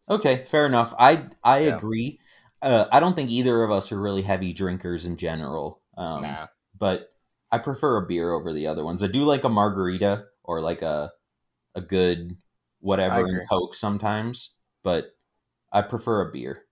[0.08, 0.94] Okay, fair enough.
[0.98, 1.76] I I Yeah.
[1.76, 2.18] agree.
[2.60, 5.80] Uh, I don't think either of us are really heavy drinkers in general.
[5.96, 7.11] Um, nah, but
[7.52, 9.02] I prefer a beer over the other ones.
[9.02, 11.12] I do like a margarita or like a
[11.74, 12.32] a good
[12.80, 13.46] whatever in.
[13.48, 15.14] Coke sometimes, but
[15.70, 16.64] I prefer a beer.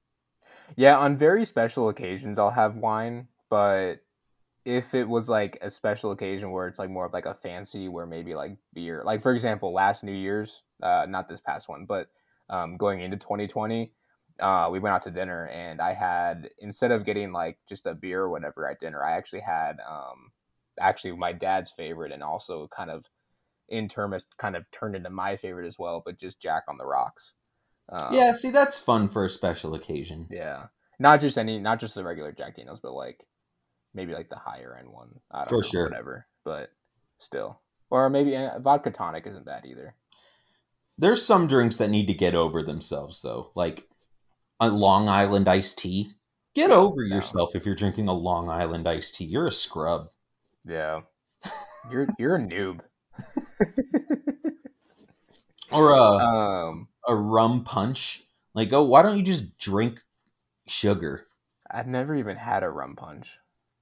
[0.77, 0.99] yeah.
[0.99, 4.01] On very special occasions, I'll have wine, but
[4.65, 7.89] if it was like a special occasion where it's like more of like a fancy
[7.89, 11.87] where maybe like beer like for example last new year's uh not this past one
[11.87, 12.09] but
[12.51, 13.91] um going into 2020
[14.41, 17.95] uh we went out to dinner and i had instead of getting like just a
[17.95, 20.31] beer or whatever at dinner i actually had um
[20.79, 23.07] actually my dad's favorite and also kind of
[23.69, 26.77] in term has kind of turned into my favorite as well but just jack on
[26.79, 27.33] the rocks
[27.93, 30.29] um, yeah, see, that's fun for a special occasion.
[30.31, 30.67] yeah
[30.99, 33.27] not just any not just the regular jack daniels but like
[33.95, 35.85] maybe like the higher end one i don't For know sure.
[35.85, 36.71] whatever but
[37.19, 39.95] still or maybe uh, vodka tonic isn't bad either
[40.99, 43.89] There's some drinks that need to get over themselves, though, like
[44.61, 46.13] a Long Island iced tea.
[46.55, 47.17] Get over No.
[47.17, 49.25] yourself if you're drinking a Long Island iced tea.
[49.25, 50.09] You're a scrub.
[50.67, 51.01] Yeah
[51.91, 52.81] you're you're a noob
[55.73, 58.25] Or a um a rum punch.
[58.55, 60.01] Like, oh, why don't you just drink
[60.67, 61.27] sugar?
[61.71, 63.29] i've never even had a rum punch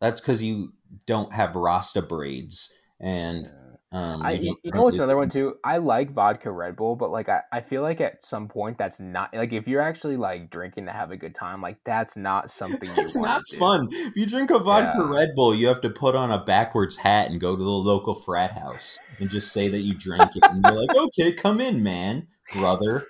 [0.01, 0.75] That's because you
[1.07, 3.51] don't have Rasta braids, and
[3.91, 5.57] um, I, you you, know what's another one too?
[5.65, 9.01] I like vodka Red Bull, but like I, I feel like at some point that's
[9.01, 12.51] not like if you're actually like drinking to have a good time, like that's not
[12.51, 13.89] something That's not fun.
[13.91, 15.11] If you drink a vodka Yeah.
[15.11, 18.15] Red Bull, you have to put on a backwards hat and go to the local
[18.15, 21.83] frat house and just say that you drank it, and you're like, okay, come in,
[21.83, 23.07] man, brother.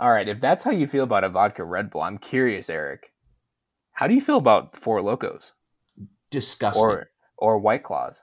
[0.00, 3.12] All right, if that's how you feel about a vodka Red Bull, I'm curious, Eric.
[3.92, 5.52] How do you feel about Four Locos
[6.30, 6.82] Disgusting.
[6.82, 8.22] or or White Claws?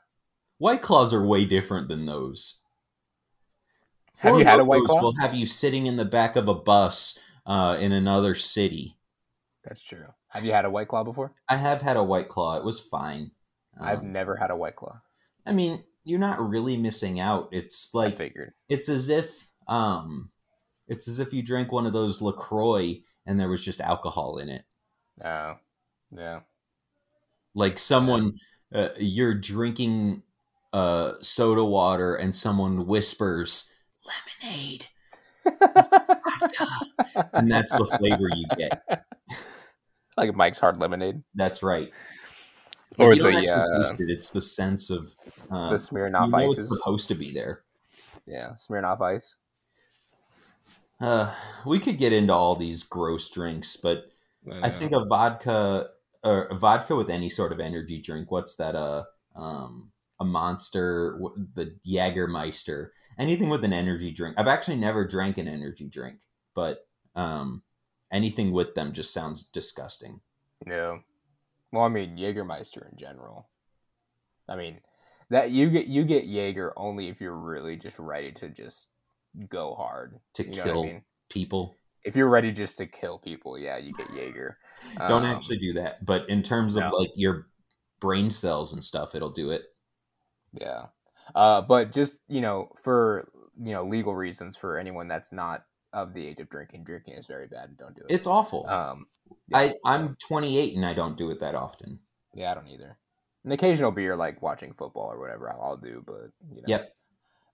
[0.59, 2.63] White claws are way different than those.
[4.19, 5.01] Have Four you had a White Claw?
[5.01, 8.95] Will have you sitting in the back of a bus uh, in another city.
[9.63, 10.05] That's true.
[10.29, 11.33] Have you had a White Claw before?
[11.47, 12.57] I have had a white claw.
[12.57, 13.31] It was fine.
[13.79, 15.01] I've Um, never had a White Claw.
[15.45, 17.49] I mean, you're not really missing out.
[17.51, 18.53] It's I like figured.
[18.67, 20.29] it's as if um,
[20.87, 24.49] it's as if you drank one of those Lacroix and there was just alcohol in
[24.49, 24.63] it.
[25.23, 25.55] Oh,
[26.11, 26.41] yeah.
[27.55, 28.37] Like someone,
[28.73, 30.23] uh, you're drinking
[30.73, 33.73] uh, soda water and someone whispers
[34.41, 34.87] lemonade,
[37.33, 39.05] and that's the flavor you get.
[40.17, 41.91] like Mike's Hard Lemonade, That's right.
[42.97, 44.09] or Like, you don't the actually uh, taste it.
[44.09, 45.15] It's the sense of
[45.49, 47.61] uh, the you Smirnoff ice it's supposed to be there.
[48.25, 49.35] Yeah, Smirnoff Ice.
[51.01, 51.33] Uh,
[51.65, 54.11] we could get into all these gross drinks, but
[54.51, 54.69] I know.
[54.69, 55.89] think a vodka
[56.23, 58.31] or a vodka with any sort of energy drink.
[58.31, 58.75] What's that?
[58.75, 59.03] Uh,
[59.35, 61.19] um, a monster,
[61.53, 64.35] the Jagermeister, anything with an energy drink.
[64.37, 66.19] I've actually never drank an energy drink,
[66.53, 67.63] but um,
[68.11, 70.19] anything with them just sounds disgusting.
[70.67, 70.97] Yeah.
[71.71, 73.47] Well, I mean Jägermeister in general.
[74.47, 74.79] I mean
[75.29, 78.89] that you get you get Jaeger only if you're really just ready to just
[79.47, 80.19] go hard.
[80.33, 81.01] To You kill I mean?
[81.29, 84.57] people, If you're ready just to kill people, yeah, you get Jaeger.
[84.97, 86.03] don't Um, actually do that.
[86.03, 86.95] But in terms of no.
[86.97, 87.47] like your
[87.99, 89.63] brain cells and stuff, it'll do it.
[90.53, 90.85] Yeah.
[91.35, 93.29] Uh, but just you know, for
[93.61, 97.27] you know legal reasons, for anyone that's not of the age of drinking, drinking is
[97.27, 97.69] very bad.
[97.69, 98.13] and Don't do it.
[98.13, 98.67] It's awful.
[98.67, 99.05] um,
[99.53, 101.99] I I'm 28 and I don't do it that often.
[102.33, 102.97] yeah, I don't either.
[103.45, 106.03] An occasional beer, like watching football or whatever, I'll, I'll do.
[106.05, 106.67] But you know.
[106.67, 106.95] Yep.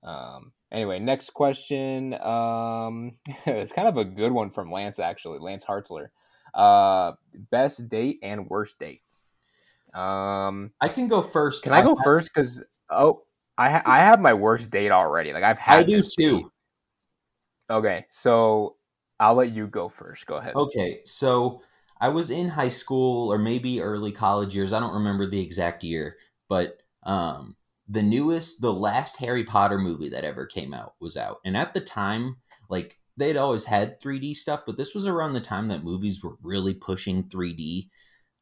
[0.03, 0.51] Um.
[0.71, 2.13] Anyway, next question.
[2.15, 3.13] Um,
[3.45, 5.39] it's kind of a good one from Lance actually.
[5.39, 6.07] Lance Hartzler.
[6.53, 7.13] Uh,
[7.51, 9.01] best date and worst date.
[9.95, 11.63] Um, I can go first.
[11.63, 12.29] can I go first?
[12.33, 13.23] Because oh,
[13.57, 15.33] I ha- I have my worst date already.
[15.33, 15.79] Like I've had.
[15.79, 16.37] I do too.
[16.37, 16.45] date.
[17.69, 18.75] Okay, so
[19.19, 20.25] I'll let you go first.
[20.25, 20.55] Go ahead.
[20.55, 21.61] Okay, so
[21.99, 24.73] I was in high school or maybe early college years.
[24.73, 26.17] I don't remember the exact year,
[26.49, 27.55] but um,
[27.87, 31.73] the newest, the last Harry Potter movie that ever came out was out, and at
[31.73, 32.37] the time,
[32.69, 36.35] like they'd always had 3D stuff, but this was around the time that movies were
[36.41, 37.87] really pushing 3D.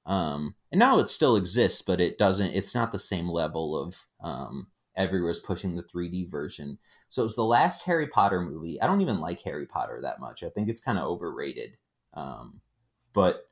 [0.05, 2.51] Um, and now it still exists, but it doesn't.
[2.53, 6.77] It's not the same level of um, everywhere's pushing the 3D version.
[7.09, 8.81] So it was the last Harry Potter movie.
[8.81, 10.43] I don't even like Harry Potter that much.
[10.43, 11.77] I think it's kind of overrated.
[12.13, 12.61] Um,
[13.13, 13.47] but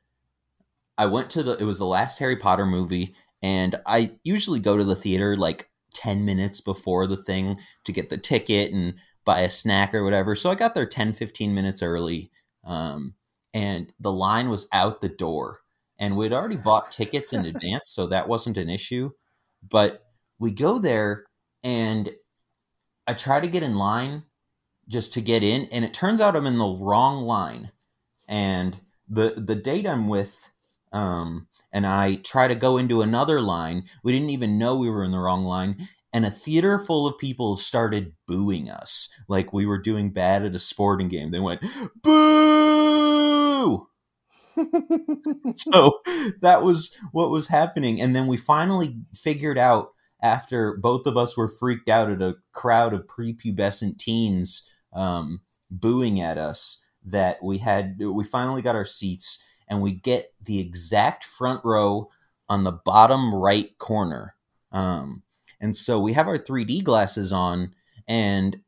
[0.97, 1.53] I went to the.
[1.57, 5.69] It was the last Harry Potter movie, and I usually go to the theater like
[5.93, 10.35] ten minutes before the thing to get the ticket and buy a snack or whatever.
[10.35, 12.31] So I got there 10, 15 minutes early,
[12.63, 13.13] um,
[13.53, 15.59] and the line was out the door.
[16.01, 19.11] And we'd already bought tickets in advance, so that wasn't an issue.
[19.67, 20.03] But
[20.39, 21.25] we go there,
[21.63, 22.11] and
[23.07, 24.23] I try to get in line
[24.87, 27.71] just to get in, and it turns out I'm in the wrong line.
[28.27, 30.49] And the the date I'm with,
[30.91, 33.83] um, and I try to go into another line.
[34.03, 37.17] We didn't even know we were in the wrong line, and a theater full of
[37.17, 41.31] people started booing us like we were doing bad at a sporting game.
[41.31, 41.61] They went
[42.01, 43.87] boo.
[45.55, 45.99] so
[46.41, 51.37] that was what was happening, and then we finally figured out after both of us
[51.37, 57.57] were freaked out at a crowd of prepubescent teens um, booing at us that we
[57.57, 62.09] had we finally got our seats and we get the exact front row
[62.49, 64.35] on the bottom right corner.
[64.71, 65.23] Um,
[65.59, 67.73] and so we have our 3d glasses on
[68.07, 68.59] and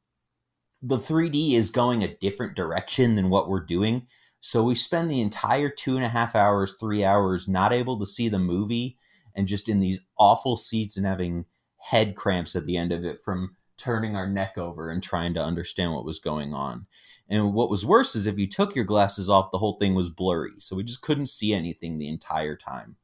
[0.82, 4.08] the 3d is going a different direction than what we're doing
[4.46, 8.06] so we spend the entire two and a half hours three hours not able to
[8.06, 8.98] see the movie
[9.34, 11.46] and just in these awful seats and having
[11.78, 15.42] head cramps at the end of it from turning our neck over and trying to
[15.42, 16.88] understand what was going on.
[17.30, 20.10] And what was worse is if you took your glasses off, the whole thing was
[20.10, 20.52] blurry.
[20.58, 22.98] So we just couldn't see anything the entire time.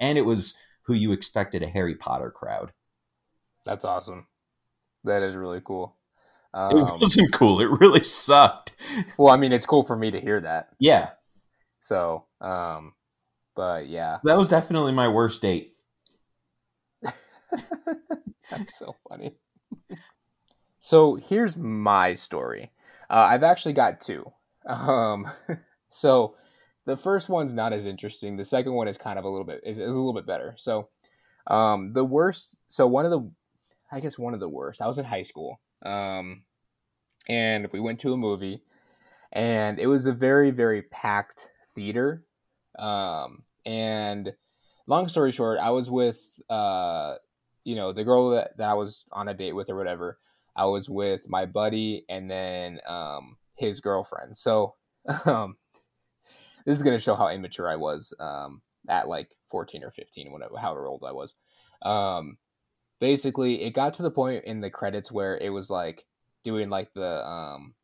[0.00, 2.72] And it was who you expected a Harry Potter crowd.
[3.66, 4.26] That's awesome.
[5.04, 5.97] That is really cool.
[6.54, 7.60] It Um, wasn't cool.
[7.60, 8.74] It really sucked.
[9.18, 10.68] well, I mean, it's cool for me to hear that.
[10.78, 11.10] Yeah,
[11.80, 12.94] So, um,
[13.54, 15.74] but yeah, that was definitely my worst date.
[17.02, 19.36] that's so funny.
[20.78, 22.70] so here's my story.
[23.10, 24.30] Uh, I've actually got two.
[24.66, 25.26] Um,
[25.90, 26.34] so
[26.86, 28.36] the first one's not as interesting.
[28.36, 30.54] The second one is kind of a little bit is, is a little bit better.
[30.56, 30.88] So,
[31.46, 32.58] um, the worst.
[32.68, 33.30] So one of the,
[33.90, 34.80] I guess one of the worst.
[34.82, 35.60] I was in high school.
[35.82, 36.42] Um,
[37.28, 38.62] and we went to a movie,
[39.32, 42.24] and it was a very very packed theater.
[42.78, 44.32] Um, And
[44.86, 47.16] long story short, I was with uh,
[47.64, 50.18] you know, the girl that, that I was on a date with or whatever.
[50.56, 54.36] I was with my buddy and then um his girlfriend.
[54.36, 54.74] So
[55.26, 55.56] um
[56.64, 60.56] this is gonna show how immature I was um at like 14 or 15, whatever
[60.58, 61.34] however old I was.
[61.82, 62.38] Um
[63.00, 66.04] basically it got to the point in the credits where it was like
[66.44, 67.74] doing like the um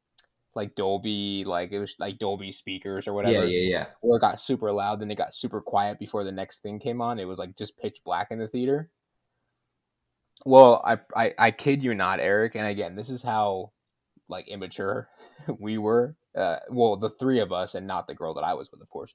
[0.55, 3.45] like Dolby, like it was like Dolby speakers or whatever.
[3.47, 3.87] Yeah, yeah, yeah.
[4.03, 7.01] Or it got super loud, then it got super quiet before the next thing came
[7.01, 7.19] on.
[7.19, 8.91] It was like just pitch black in the theater.
[10.45, 12.55] Well, I I, I kid you not, Eric.
[12.55, 13.73] And again, this is how
[14.29, 15.09] like immature
[15.59, 16.17] we were.
[16.35, 18.91] Uh, well, the three of us, and not the girl that I was with, of
[18.91, 19.15] course.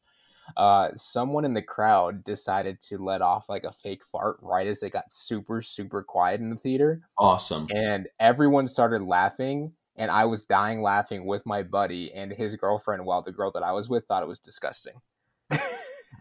[0.57, 4.83] Uh, someone in the crowd decided to let off like a fake fart right as
[4.83, 7.67] it got super super quiet in the theater, Awesome.
[7.73, 9.73] and everyone started laughing.
[9.95, 13.63] And I was dying laughing with my buddy and his girlfriend, while the girl that
[13.63, 14.93] I was with thought it was disgusting.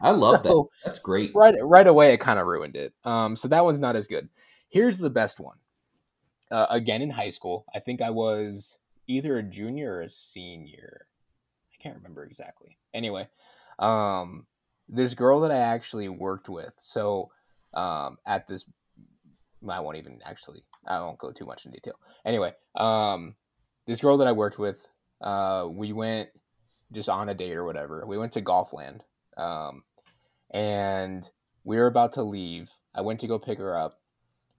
[0.03, 0.65] I love that.
[0.85, 1.33] That's great.
[1.35, 4.29] right right away it kind of ruined it um so that one's not as good
[4.69, 5.57] here's the best one
[6.51, 11.07] uh, again in high school i think i was either a junior or a senior
[11.73, 13.27] i can't remember exactly anyway
[13.79, 14.47] um
[14.89, 17.31] this girl that i actually worked with so
[17.75, 18.65] um at this
[19.69, 23.35] i won't even actually i won't go too much in detail anyway um
[23.87, 24.89] this girl that i worked with
[25.21, 26.29] uh we went
[26.93, 29.01] just on a date or whatever we went to golfland
[29.37, 29.83] um
[30.51, 31.29] and
[31.65, 32.71] we were about to leave.
[32.95, 34.01] I went to go pick her up,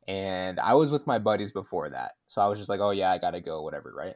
[0.08, 3.12] and I was with my buddies before that, so I was just like, "Oh yeah,
[3.12, 4.15] I gotta go, whatever." Right?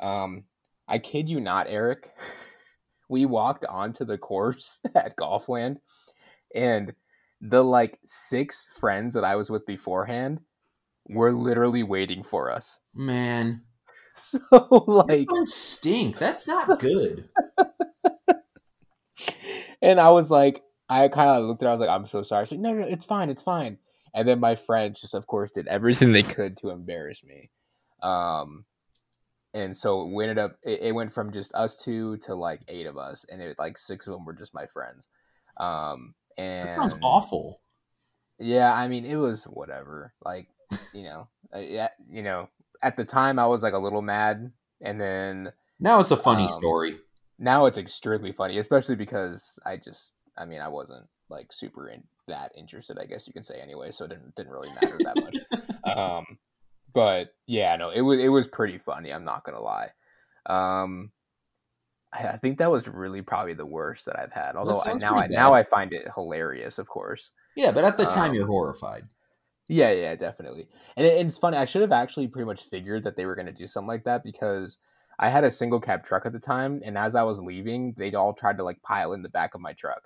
[0.00, 0.44] Um,
[0.88, 2.10] I kid you not, Eric.
[3.14, 5.76] we walked onto the course at Golfland,
[6.54, 6.92] and
[7.40, 10.40] the like six friends that I was with beforehand
[11.08, 12.78] were literally waiting for us.
[12.92, 13.62] Man,
[14.16, 14.40] So
[14.88, 16.18] like, stink.
[16.18, 17.28] That's not good.
[19.80, 21.70] and I was like, I kind of looked at her.
[21.70, 22.46] I was like, I'm so sorry.
[22.46, 23.78] She's like, no, no, it's fine, it's fine.
[24.12, 27.50] And then my friends just, of course, did everything they could to embarrass me.
[28.02, 28.64] Um,
[29.54, 30.56] and so we ended up.
[30.62, 33.78] It, it went from just us two to like eight of us, and it like
[33.78, 35.08] six of them were just my friends.
[35.56, 37.60] Um, and That sounds awful.
[38.38, 40.12] yeah, I mean, it was whatever.
[40.24, 40.48] Like,
[40.92, 42.48] you know, uh, yeah, you know,
[42.82, 46.42] at the time I was like a little mad, and then Now it's a funny
[46.44, 46.98] Um, story.
[47.38, 52.02] now it's extremely funny, especially because I just, I mean, I wasn't like super in
[52.26, 55.16] that interested, I guess you can say anyway, so it didn't didn't really matter that
[55.22, 55.36] much.
[55.96, 56.24] um,
[56.94, 59.12] but yeah, no, it was it was pretty funny.
[59.12, 59.90] I'm not gonna lie.
[60.46, 61.10] Um,
[62.12, 64.56] I, I think that was really probably the worst that I've had.
[64.56, 65.52] Although I, now I now.
[65.52, 67.30] I find it hilarious, of course.
[67.56, 69.04] Yeah, but at the time um, you're horrified.
[69.68, 70.68] Yeah, yeah, definitely.
[70.96, 71.56] And it, it's funny.
[71.56, 74.04] I should have actually pretty much figured that they were going to do something like
[74.04, 74.78] that because
[75.18, 78.14] I had a single cab truck at the time, and as I was leaving, they'd
[78.14, 80.02] all tried to like pile in the back of my truck.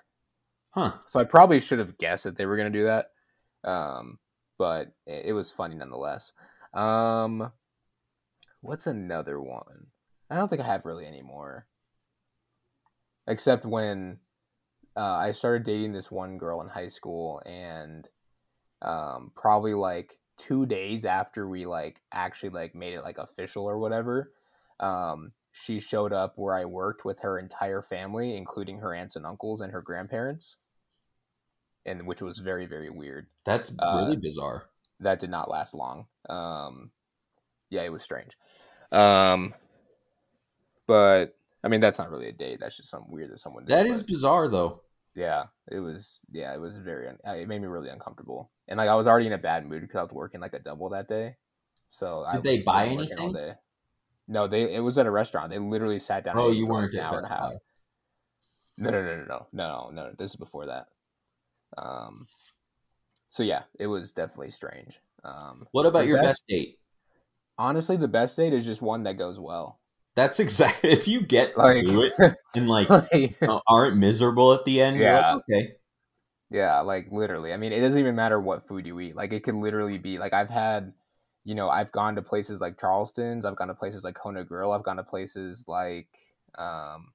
[0.71, 0.93] Huh.
[1.07, 3.07] So I probably should have guessed that they were going to do that.
[3.69, 4.19] Um,
[4.57, 6.31] but it, it was funny nonetheless.
[6.73, 7.51] Um,
[8.61, 9.87] what's another one?
[10.29, 11.67] I don't think I have really any more,
[13.27, 14.19] except when
[14.95, 18.07] uh, I started dating this one girl in high school, and
[18.81, 23.79] um, probably like two days after we like actually like made it like official or
[23.79, 24.31] whatever,
[24.79, 29.25] um, she showed up where I worked with her entire family, including her aunts and
[29.25, 30.57] uncles and her grandparents,
[31.85, 33.27] and which was very very weird.
[33.45, 34.69] That's uh, really bizarre.
[34.99, 36.07] That did not last long.
[36.29, 36.91] Um,
[37.69, 38.37] yeah, it was strange.
[38.91, 39.53] Um,
[40.87, 42.59] but I mean, that's not really a date.
[42.59, 43.75] That's just something weird that someone did.
[43.75, 44.81] That is bizarre though.
[45.15, 46.21] yeah, it was.
[46.31, 47.07] Yeah, it was very.
[47.07, 49.81] Un- it made me really uncomfortable, and like I was already in a bad mood
[49.81, 51.35] because I was working like a double that day.
[51.89, 53.33] So I Did they buy anything?
[53.33, 53.53] day.
[54.27, 54.73] No, they.
[54.73, 55.51] It was at a restaurant.
[55.51, 56.35] They literally sat down.
[56.37, 57.49] Oh, you weren't an at hour and a half.
[57.49, 57.55] Buy.
[58.77, 60.11] No, no, no, no, no, no, no.
[60.17, 60.87] This is before that.
[61.77, 62.27] Um.
[63.29, 64.99] So yeah, it was definitely strange.
[65.23, 65.67] Um.
[65.71, 66.79] What about your best- best date?
[67.57, 69.79] Honestly, the best date is just one that goes well.
[70.15, 72.13] That's exactly if you get Like, to it
[72.55, 74.97] and like uh, aren't miserable at the end.
[74.97, 75.35] you're like, Yeah.
[75.35, 75.75] okay.
[76.49, 77.53] Yeah, like literally.
[77.53, 79.15] I mean, it doesn't even matter what food you eat.
[79.15, 80.93] Like it could literally be like I've had,
[81.43, 84.71] you know, I've gone to places like Charleston's, I've gone to places like Kona Grill,
[84.71, 86.07] I've gone to places like
[86.57, 87.11] um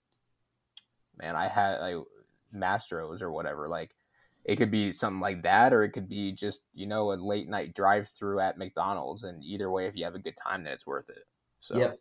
[1.19, 1.97] man, I had like
[2.55, 3.67] Mastro's or whatever.
[3.69, 3.95] Like
[4.45, 7.49] it could be something like that or it could be just, you know, a late
[7.49, 10.73] night drive through at McDonald's and either way if you have a good time then
[10.73, 11.25] it's worth it.
[11.61, 11.99] So Yep.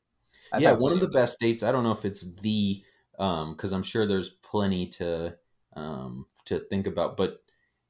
[0.57, 1.63] Yeah, one of the best dates.
[1.63, 2.83] I don't know if it's the
[3.19, 5.37] um because I'm sure there's plenty to
[5.75, 7.43] um to think about, but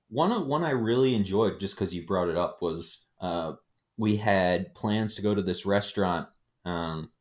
[0.09, 3.53] one of one I really enjoyed just because you brought it up was uh
[3.97, 6.27] we had plans to go to this restaurant.
[6.65, 7.11] Um,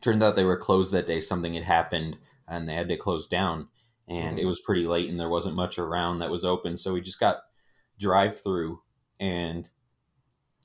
[0.00, 1.20] turned out they were closed that day.
[1.20, 3.68] Something had happened and they had to close down.
[4.08, 7.00] And it was pretty late and there wasn't much around that was open, so we
[7.00, 7.38] just got
[7.98, 8.82] drive through
[9.20, 9.70] and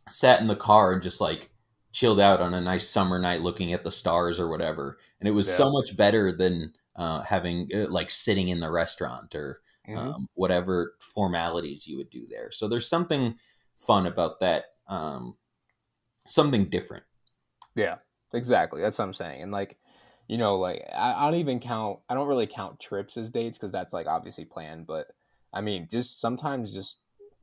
[0.07, 1.51] sat in the car and just like
[1.91, 4.97] chilled out on a nice summer night looking at the stars or whatever.
[5.19, 9.33] And it was so much better than uh, having uh, like sitting in the restaurant
[9.35, 9.97] or Mhm.
[9.97, 12.51] um, whatever formalities you would do there.
[12.51, 13.39] So there's something
[13.75, 15.35] fun about that, um,
[16.27, 17.05] something different.
[17.75, 17.97] Yeah,
[18.31, 18.81] exactly.
[18.81, 19.41] That's what I'm saying.
[19.41, 19.78] And like,
[20.29, 21.99] you know, like I, I don't even count.
[22.07, 24.87] I don't really count trips as dates because that's like obviously planned.
[24.87, 25.07] But
[25.51, 26.99] I mean, just sometimes, just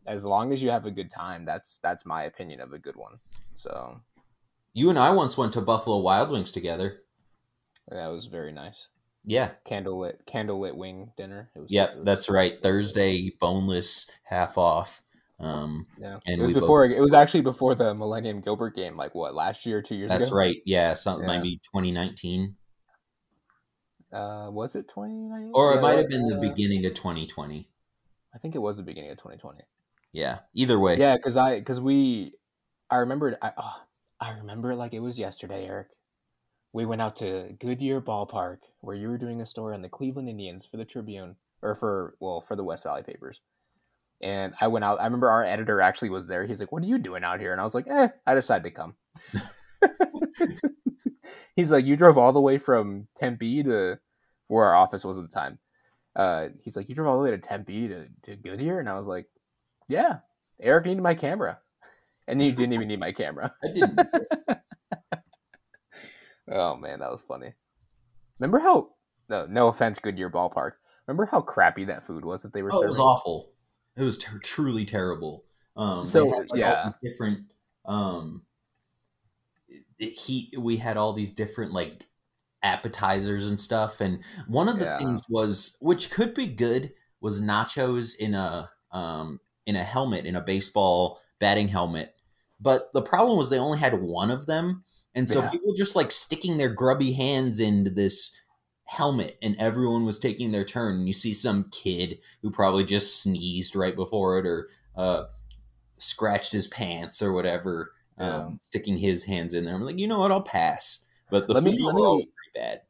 [0.07, 2.97] as long as you have a good time, that's that's my opinion of a good
[2.97, 3.19] one.
[3.57, 4.01] So
[4.73, 7.03] You and I once went to Buffalo Wild Wings together.
[7.89, 8.89] that was very nice.
[9.25, 9.51] Yeah.
[9.69, 11.51] Candlelit candlelit wing dinner.
[11.57, 12.63] It was, Yep, it was that's right.
[12.63, 15.03] Thursday, boneless, half off.
[15.41, 16.85] Um, Yeah, and it was we both- before.
[16.85, 18.97] It was actually before the Millennium Gilbert game.
[18.97, 20.17] Like what last year, two years ago.
[20.19, 20.37] that's ago.
[20.39, 20.59] right.
[20.65, 21.37] Yeah, something Yeah.
[21.39, 22.55] maybe 2019,
[24.17, 25.53] Uh, was it 2019?
[25.55, 27.69] or it might have been the uh, beginning of 2020.
[28.35, 29.61] I think it was the beginning of 2020.
[30.13, 30.39] Yeah.
[30.55, 30.97] Either way.
[30.97, 32.33] Yeah, because I because we,
[32.91, 33.37] I remembered.
[33.43, 33.83] I oh,
[34.19, 35.89] I remember it like it was yesterday, Eric.
[36.73, 40.31] We went out to Goodyear Ballpark where you were doing a story on the Cleveland
[40.31, 43.43] Indians for the Tribune or for well for the West Valley papers.
[44.23, 44.99] And I went out.
[44.99, 46.45] I remember our editor actually was there.
[46.45, 48.65] He's like, "What are you doing out here?" And I was like, "Eh, I decided
[48.65, 48.95] to come."
[51.57, 53.99] he's like, "You drove all the way from Tempe to
[54.49, 55.59] where our office was at the time."
[56.15, 58.99] Uh, he's like, "You drove all the way to Tempe to, to Goodyear," and I
[58.99, 59.27] was like,
[59.89, 60.19] "Yeah."
[60.59, 61.59] Eric needed my camera,
[62.29, 63.55] and he didn't even need my camera.
[63.65, 64.01] I didn't.
[66.51, 67.55] Oh man, that was funny.
[68.39, 68.91] Remember how?
[69.29, 70.73] No, no offense, Goodyear Ballpark.
[71.07, 73.53] Remember how crappy that food was that they were Oh, it was awful.
[73.97, 75.45] It was ter- truly terrible.
[75.77, 76.85] Um, So, had, like, all yeah.
[76.85, 77.41] these different.
[77.85, 78.43] Um,
[79.99, 82.07] it, he we had all these different like
[82.67, 84.99] appetizers and stuff, and one of the Yeah.
[84.99, 90.37] things was which could be good was nachos in a um in a helmet in
[90.37, 92.15] a baseball batting helmet,
[92.61, 95.51] but the problem was they only had one of them, and so Yeah.
[95.51, 98.37] people just like sticking their grubby hands into this
[98.89, 103.21] helmet and everyone was taking their turn and you see some kid who probably just
[103.21, 105.25] sneezed right before it or uh,
[105.99, 108.45] scratched his pants or whatever Yeah.
[108.45, 111.55] um, sticking his hands in there i'm like you know what i'll pass but the
[111.55, 112.81] Let food me- let me- was bad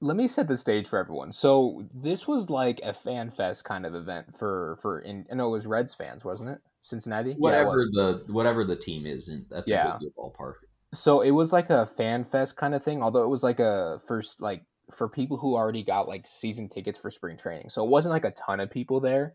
[0.00, 1.32] Let me set the stage for everyone.
[1.32, 5.00] So this was like a fan fest kind of event for for.
[5.00, 6.58] In, I know it was Reds fans, wasn't it?
[6.82, 7.30] Cincinnati.
[7.30, 7.90] Yeah, it whatever was.
[7.92, 9.98] the whatever the team is in, at the Yeah.
[10.18, 10.54] Ballpark
[10.94, 14.00] so it was like a fan fest kind of thing although it was like a
[14.06, 17.90] first like for people who already got like season tickets for spring training so it
[17.90, 19.34] wasn't like a ton of people there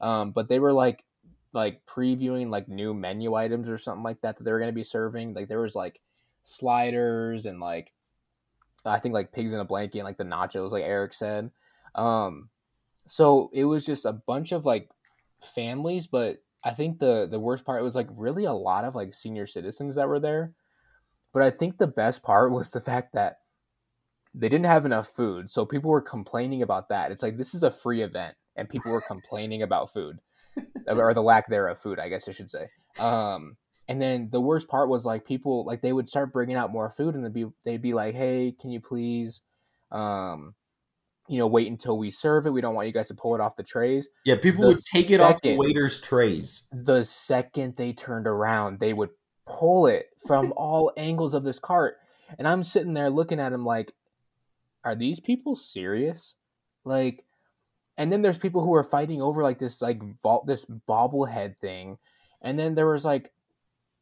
[0.00, 1.04] um, but they were like
[1.52, 4.74] like previewing like new menu items or something like that that they were going to
[4.74, 6.00] be serving like there was like
[6.44, 7.92] sliders and like
[8.90, 11.50] i think like pigs in a blanket and like the nachos like eric said
[11.94, 12.48] um
[13.06, 14.88] so it was just a bunch of like
[15.54, 19.14] families but i think the the worst part was like really a lot of like
[19.14, 20.52] senior citizens that were there
[21.36, 23.40] but I think the best part was the fact that
[24.34, 25.50] they didn't have enough food.
[25.50, 27.12] So people were complaining about that.
[27.12, 30.18] It's like this is a free event and people were complaining about food
[30.86, 32.70] or the lack thereof food, I guess I should say.
[32.98, 33.58] Um,
[33.88, 36.90] and then the worst part was like people like they would start bringing out more
[36.90, 39.40] food and they'd be they'd be like, "Hey, can you please
[39.92, 40.54] um
[41.28, 42.50] you know, wait until we serve it.
[42.50, 44.84] We don't want you guys to pull it off the trays." yeah people The would
[44.84, 49.10] take it off the waiters trays the second they turned around, they would
[49.46, 51.96] pull it from all angles of this cart.
[52.38, 53.92] And I'm sitting there looking at him like,
[54.84, 56.34] are these people serious?
[56.84, 57.24] Like,
[57.96, 61.98] and then there's people who are fighting over like this like vault this bobblehead thing.
[62.42, 63.32] And then there was like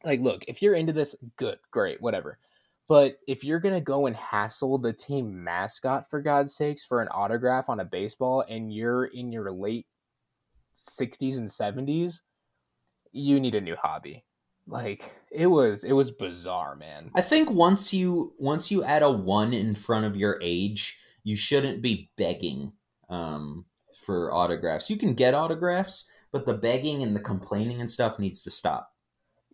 [0.04, 2.38] like look, if you're into this, good, great, whatever.
[2.86, 7.08] But if you're gonna go and hassle the team mascot for God's sakes for an
[7.08, 9.86] autograph on a baseball and you're in your late
[10.76, 12.20] 60s and 70s,
[13.12, 14.24] you need a new hobby.
[14.66, 17.10] Like it was it was bizarre, man.
[17.14, 21.36] i think once you once you add a one in front of your age you
[21.36, 22.72] shouldn't be begging
[23.10, 23.66] um,
[24.06, 28.40] for autographs you can get autographs but the begging and the complaining and stuff needs
[28.42, 28.93] to stop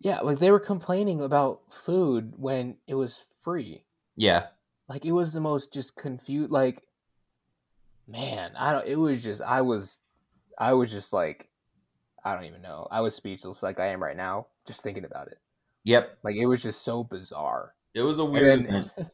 [0.01, 3.83] Yeah, like they were complaining about food when it was free.
[4.15, 4.47] yeah
[4.87, 6.83] Like it was the most just confused like
[8.07, 9.99] man, I don't it was just I was
[10.57, 11.49] I was just like
[12.23, 12.87] I don't even know.
[12.91, 15.39] I was speechless like I am right now just thinking about it.
[15.83, 17.73] yep Like it was just so bizarre.
[17.93, 19.07] it was a And weird then, and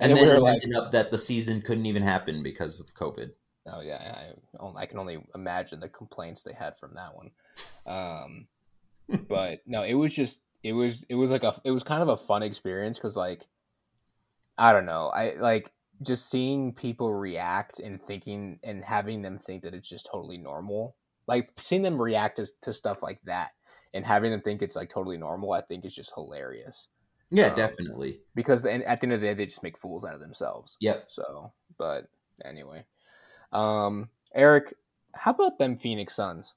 [0.00, 2.94] and, then then we were like up that the season couldn't even happen because of
[2.94, 3.30] covid
[3.66, 7.30] Oh yeah, I, I can only imagine the complaints they had from that one.
[7.86, 8.46] Um,
[9.28, 12.08] but no, it was just it was it was like a it was kind of
[12.08, 13.46] a fun experience because like
[14.56, 19.62] I don't know I like just seeing people react and thinking and having them think
[19.62, 20.96] that it's just totally normal.
[21.26, 23.50] Like seeing them react to, to stuff like that
[23.94, 26.88] and having them think it's like totally normal, I think is just hilarious.
[27.30, 28.20] Yeah, Um, definitely.
[28.34, 30.76] Because and at the end of the day, they just make fools out of themselves.
[30.80, 31.06] Yep.
[31.08, 32.08] So, but
[32.44, 32.84] anyway,
[33.52, 34.74] um, Eric,
[35.14, 36.54] how about them Phoenix Suns?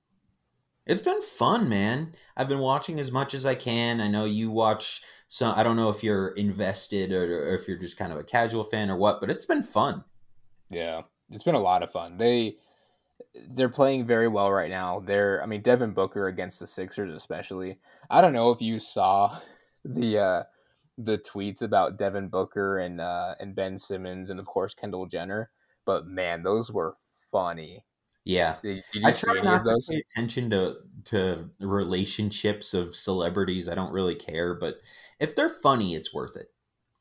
[0.87, 2.13] It's been fun, man.
[2.37, 3.99] I've been watching as much as I can.
[3.99, 5.53] I know you watch some.
[5.57, 8.63] I don't know if you're invested or, or if you're just kind of a casual
[8.63, 10.05] fan or what, but it's been fun.
[10.69, 12.17] Yeah, it's been a lot of fun.
[12.17, 12.55] They
[13.49, 15.01] they're playing very well right now.
[15.05, 17.79] They're I mean Devin Booker against the Sixers especially.
[18.09, 19.39] I don't know if you saw
[19.85, 20.43] the uh
[20.97, 25.51] the tweets about Devin Booker and uh and Ben Simmons and of course Kendall Jenner,
[25.85, 26.95] but man, those were
[27.29, 27.83] funny.
[28.27, 28.57] Yeah.
[28.61, 33.69] Did, did you I try not to pay attention to to relationships of celebrities.
[33.69, 34.79] I don't really care, but
[35.19, 36.47] if they're funny, it's worth it.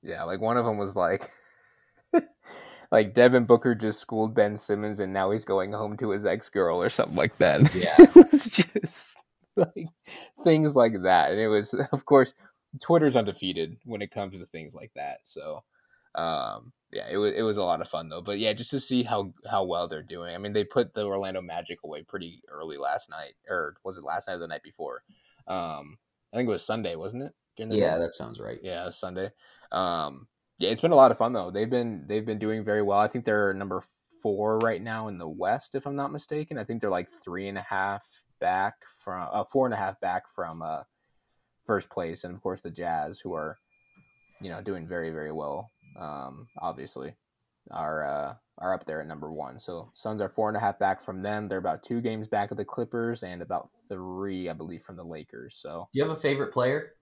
[0.02, 1.28] Yeah, like one of them was like
[2.92, 6.80] like Devin Booker just schooled Ben Simmons and now he's going home to his ex-girl
[6.80, 7.60] or something like that.
[7.74, 7.94] Yeah.
[7.98, 9.18] it was just
[9.56, 9.88] like
[10.44, 11.32] things like that.
[11.32, 12.34] And it was of course
[12.80, 15.18] Twitter's undefeated when it comes to things like that.
[15.24, 15.64] So
[16.16, 18.22] um yeah, it was it was a lot of fun though.
[18.22, 20.34] But yeah, just to see how how well they're doing.
[20.34, 24.04] I mean, they put the Orlando Magic away pretty early last night or was it
[24.04, 25.02] last night or the night before?
[25.46, 25.98] Um
[26.32, 27.32] I think it was Sunday, wasn't it?
[27.58, 28.00] Yeah, game?
[28.00, 28.58] that sounds right.
[28.62, 29.30] Yeah, Sunday.
[29.72, 30.26] Um,
[30.58, 31.50] yeah, it's been a lot of fun though.
[31.50, 32.98] They've been they've been doing very well.
[32.98, 33.82] I think they're number
[34.22, 36.58] four right now in the West, if I'm not mistaken.
[36.58, 38.04] I think they're like three and a half
[38.40, 40.82] back from uh, four and a half back from uh,
[41.66, 43.58] first place, and of course the Jazz, who are
[44.40, 45.70] you know doing very very well.
[45.99, 47.14] Um, obviously,
[47.70, 49.59] are uh, are up there at number one.
[49.59, 51.49] So Suns are four and a half back from them.
[51.49, 55.05] They're about two games back of the Clippers and about three, I believe, from the
[55.05, 55.57] Lakers.
[55.61, 56.92] So Do you have a favorite player?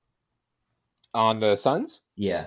[1.12, 2.00] on the Suns.
[2.16, 2.46] Yeah.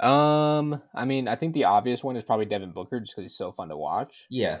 [0.00, 3.36] Um, I mean, I think the obvious one is probably Devin Booker just because he's
[3.38, 4.26] so fun to watch.
[4.28, 4.60] Yeah.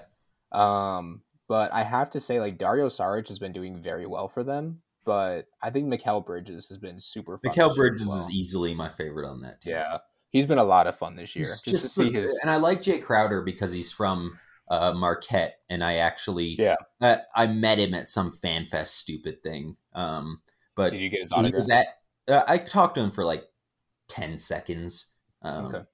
[0.52, 4.44] Um, but I have to say, like Dario Saric has been doing very well for
[4.44, 4.82] them.
[5.04, 7.50] But I think Mikal Bridges has been super fun.
[7.50, 8.18] Mikal this year as Bridges well.
[8.20, 9.72] is easily my favorite on that team.
[9.72, 9.98] yeah,
[10.34, 11.40] he's been a lot of fun this year.
[11.44, 14.92] He's Just, to see the- his and I like Jae Crowder because he's from uh,
[14.94, 16.76] Marquette, and I actually yeah.
[17.00, 19.76] uh, I met him at some fan fest stupid thing.
[19.94, 20.40] Um,
[20.74, 21.54] but Did you get his he autograph?
[21.54, 21.86] was at
[22.28, 23.44] uh, I talked to him for like
[24.08, 25.16] ten seconds.
[25.42, 25.84] Um, Okay.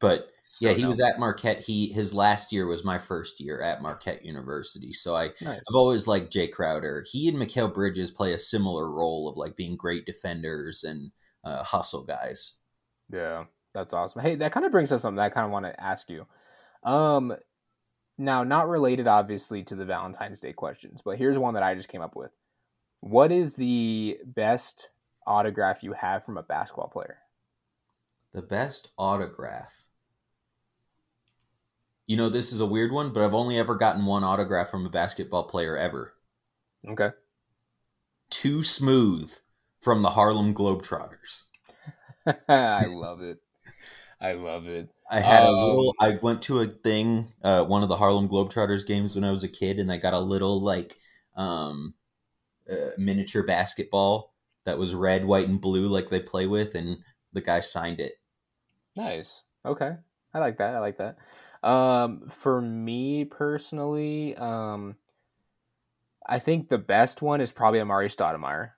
[0.00, 0.88] But So yeah, he no.
[0.88, 1.60] was at Marquette.
[1.60, 4.92] He his last year was my first year at Marquette University.
[4.92, 5.58] So I nice.
[5.68, 7.04] I've always liked Jae Crowder.
[7.10, 11.12] He and Mikal Bridges play a similar role of like being great defenders and
[11.44, 12.60] uh, hustle guys.
[13.12, 14.22] Yeah, that's awesome.
[14.22, 16.26] Hey, that kind of brings up something that I kind of want to ask you.
[16.82, 17.34] Um,
[18.18, 21.88] now not related obviously to the Valentine's Day questions, but here's one that I just
[21.88, 22.30] came up with.
[23.00, 24.90] What is the best
[25.26, 27.18] autograph you have from a basketball player?
[28.32, 29.86] The best autograph.
[32.06, 34.84] You know, this is a weird one, but I've only ever gotten one autograph from
[34.84, 36.14] a basketball player ever.
[36.86, 37.10] Okay.
[38.30, 39.32] Too smooth
[39.80, 41.46] from the Harlem Globetrotters.
[42.48, 43.38] I love it.
[44.20, 44.88] I love it.
[45.10, 45.94] I had a Um, little.
[46.00, 49.42] I went to a thing, uh, one of the Harlem Globetrotters games when I was
[49.42, 50.94] a kid, and I got a little like
[51.36, 51.94] um,
[52.70, 56.98] uh, miniature basketball that was red, white, and blue, like they play with, and
[57.32, 58.14] the guy signed it.
[58.96, 59.42] Nice.
[59.64, 59.96] Okay.
[60.34, 60.74] I like that.
[60.74, 61.16] I like that.
[61.68, 64.96] Um, for me personally, um,
[66.26, 68.72] I think the best one is probably Amar'e Stoudemire.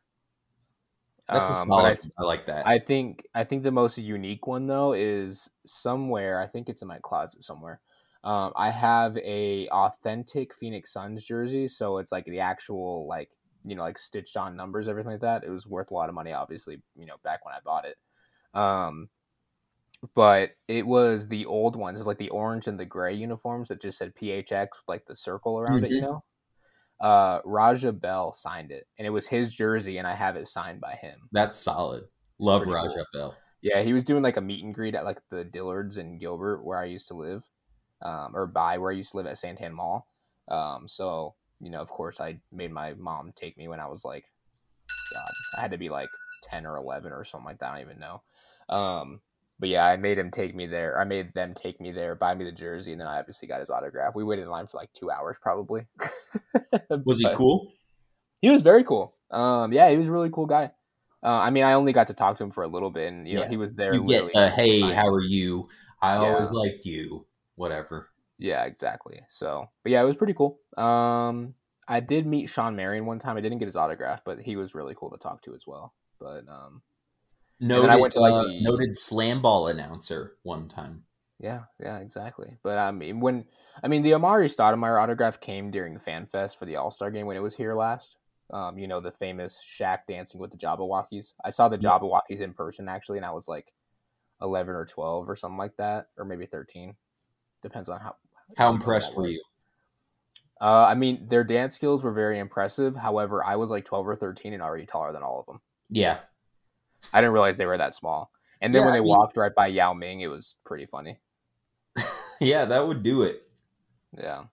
[1.30, 1.84] That's a Um, but.
[1.86, 2.72] I- I, like that.
[2.74, 6.40] I think I think the most unique one though is somewhere.
[6.40, 7.80] I think it's in my closet somewhere.
[8.24, 13.30] Um, I have a authentic Phoenix Suns jersey, so it's like the actual like
[13.64, 15.44] you know like stitched on numbers, everything like that.
[15.44, 16.82] It was worth a lot of money, obviously.
[16.96, 17.98] You know, back when I bought it.
[18.54, 19.10] Um,
[20.14, 23.68] but it was the old ones, it was like the orange and the gray uniforms
[23.68, 25.92] that just said PHX with like the circle around it.
[25.92, 26.02] You Mhm.
[26.02, 26.24] know,
[27.02, 30.80] uh, Raja Bell signed it, and it was his jersey, and I have it signed
[30.80, 31.18] by him.
[31.32, 32.04] That's solid.
[32.38, 33.06] Love Pretty Raja cool.
[33.12, 33.36] Bell.
[33.60, 36.64] Yeah, he was doing like a meet and greet at like the Dillards in Gilbert
[36.64, 37.44] where I used to live,
[38.02, 40.06] um, or by where I used to live at Santan Mall.
[40.48, 44.04] Um, so you know, of course, I made my mom take me when I was
[44.04, 44.24] like,
[45.12, 46.08] God, I had to be like
[46.44, 47.70] ten or eleven or something like that.
[47.72, 48.22] I don't even know.
[48.68, 49.20] Um,
[49.62, 50.98] but yeah, I made him take me there.
[50.98, 53.60] I made them take me there, buy me the jersey, and then I obviously got
[53.60, 54.16] his autograph.
[54.16, 55.86] We waited in line for like two hours, probably.
[57.04, 57.72] Was he cool?
[58.40, 59.14] he was very cool.
[59.30, 60.72] Um, yeah, he was a really cool guy.
[61.22, 63.28] Uh, I mean, I only got to talk to him for a little bit, and
[63.28, 63.94] you know, he was there.
[63.94, 65.68] You get uh, hey, how are you?
[66.02, 66.22] I Yeah.
[66.22, 67.24] always liked you.
[67.54, 68.08] Whatever.
[68.38, 69.20] Yeah, exactly.
[69.30, 70.58] So, but yeah, it was pretty cool.
[70.76, 71.54] Um,
[71.86, 73.36] I did meet Shawn Marion one time.
[73.36, 75.94] I didn't get his autograph, but he was really cool to talk to as well.
[76.18, 76.82] But um,
[77.62, 81.04] Noted, I went to, like, uh, the- noted slam ball announcer one time.
[81.38, 82.56] Yeah, yeah, exactly.
[82.62, 83.46] But I mean, when
[83.82, 87.26] I mean the Amar'e Stoudemire autograph came during Fan Fest for the All Star game
[87.26, 88.16] when it was here last.
[88.52, 91.34] Um, you know the famous Shaq dancing with the Jabbawockeez.
[91.42, 93.72] I saw the Jabbawockeez in person actually, and I was like
[94.42, 96.96] eleven or twelve or something like that, or maybe thirteen.
[97.62, 98.16] Depends on how.
[98.56, 99.42] How impressed were you?
[100.60, 102.94] Uh, I mean, their dance skills were very impressive.
[102.94, 105.60] However, I was like twelve or thirteen and already taller than all of them.
[105.88, 106.18] Yeah,
[107.12, 108.30] I didn't realize they were that small.
[108.60, 110.86] And then Yeah, when they I mean- walked right by Yao Ming, it was pretty
[110.86, 111.18] funny.
[112.40, 113.42] yeah, that would do it.
[114.16, 114.44] Yeah,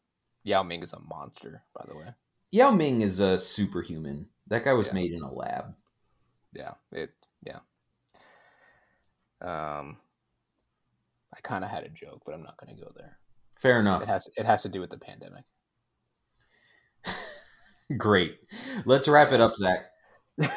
[0.44, 2.08] Yao Ming is a monster, by the way.
[2.52, 4.28] Yao Ming is a superhuman.
[4.48, 4.94] That guy was Yeah.
[4.94, 5.76] made in a lab.
[6.54, 7.12] Yeah, it.
[7.46, 7.60] Yeah.
[9.42, 9.98] Um,
[11.34, 13.20] I kind of had a joke, but I'm not going to go there.
[13.60, 14.02] Fair enough.
[14.02, 15.44] It has it has to do with the pandemic.
[17.98, 18.40] Great.
[18.86, 19.86] Let's wrap it up, Zach.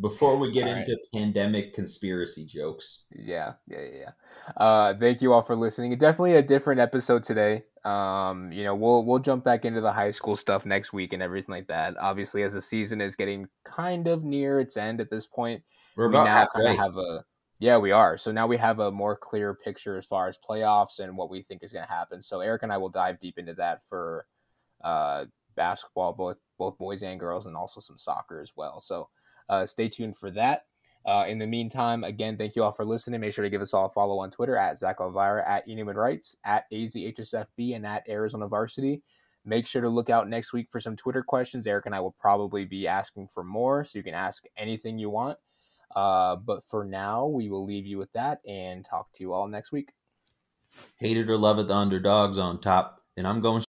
[0.00, 0.88] Before we get All right.
[0.88, 3.04] into pandemic conspiracy jokes.
[3.10, 3.98] Yeah, yeah, yeah.
[3.98, 4.10] yeah.
[4.56, 5.96] Uh, thank you all for listening.
[5.98, 7.64] Definitely a different episode today.
[7.84, 11.22] Um, you know, we'll we'll jump back into the high school stuff next week and
[11.22, 11.94] everything like that.
[11.98, 15.62] Obviously, as the season is getting kind of near its end at this point,
[15.96, 17.24] We're we about now kind of have a
[17.58, 18.18] yeah, we are.
[18.18, 21.42] So now we have a more clear picture as far as playoffs and what we
[21.42, 22.22] think is going to happen.
[22.22, 24.26] So Eric and I will dive deep into that for
[24.84, 25.24] uh,
[25.56, 28.80] basketball, both both boys and girls, and also some soccer as well.
[28.80, 29.08] So
[29.48, 30.66] uh, stay tuned for that.
[31.06, 33.20] Uh, in the meantime, again, thank you all for listening.
[33.20, 35.94] Make sure to give us all a follow on Twitter at Zach Elvira, at Enuman
[35.94, 39.02] Rights, at AZHSFB, and at Arizona Varsity.
[39.44, 41.68] Make sure to look out next week for some Twitter questions.
[41.68, 45.08] Eric and I will probably be asking for more, so you can ask anything you
[45.08, 45.38] want.
[45.94, 49.46] Uh, but for now, we will leave you with that and talk to you all
[49.46, 49.92] next week.
[50.98, 53.00] Hate it or love it, the underdogs on top.
[53.16, 53.62] And I'm going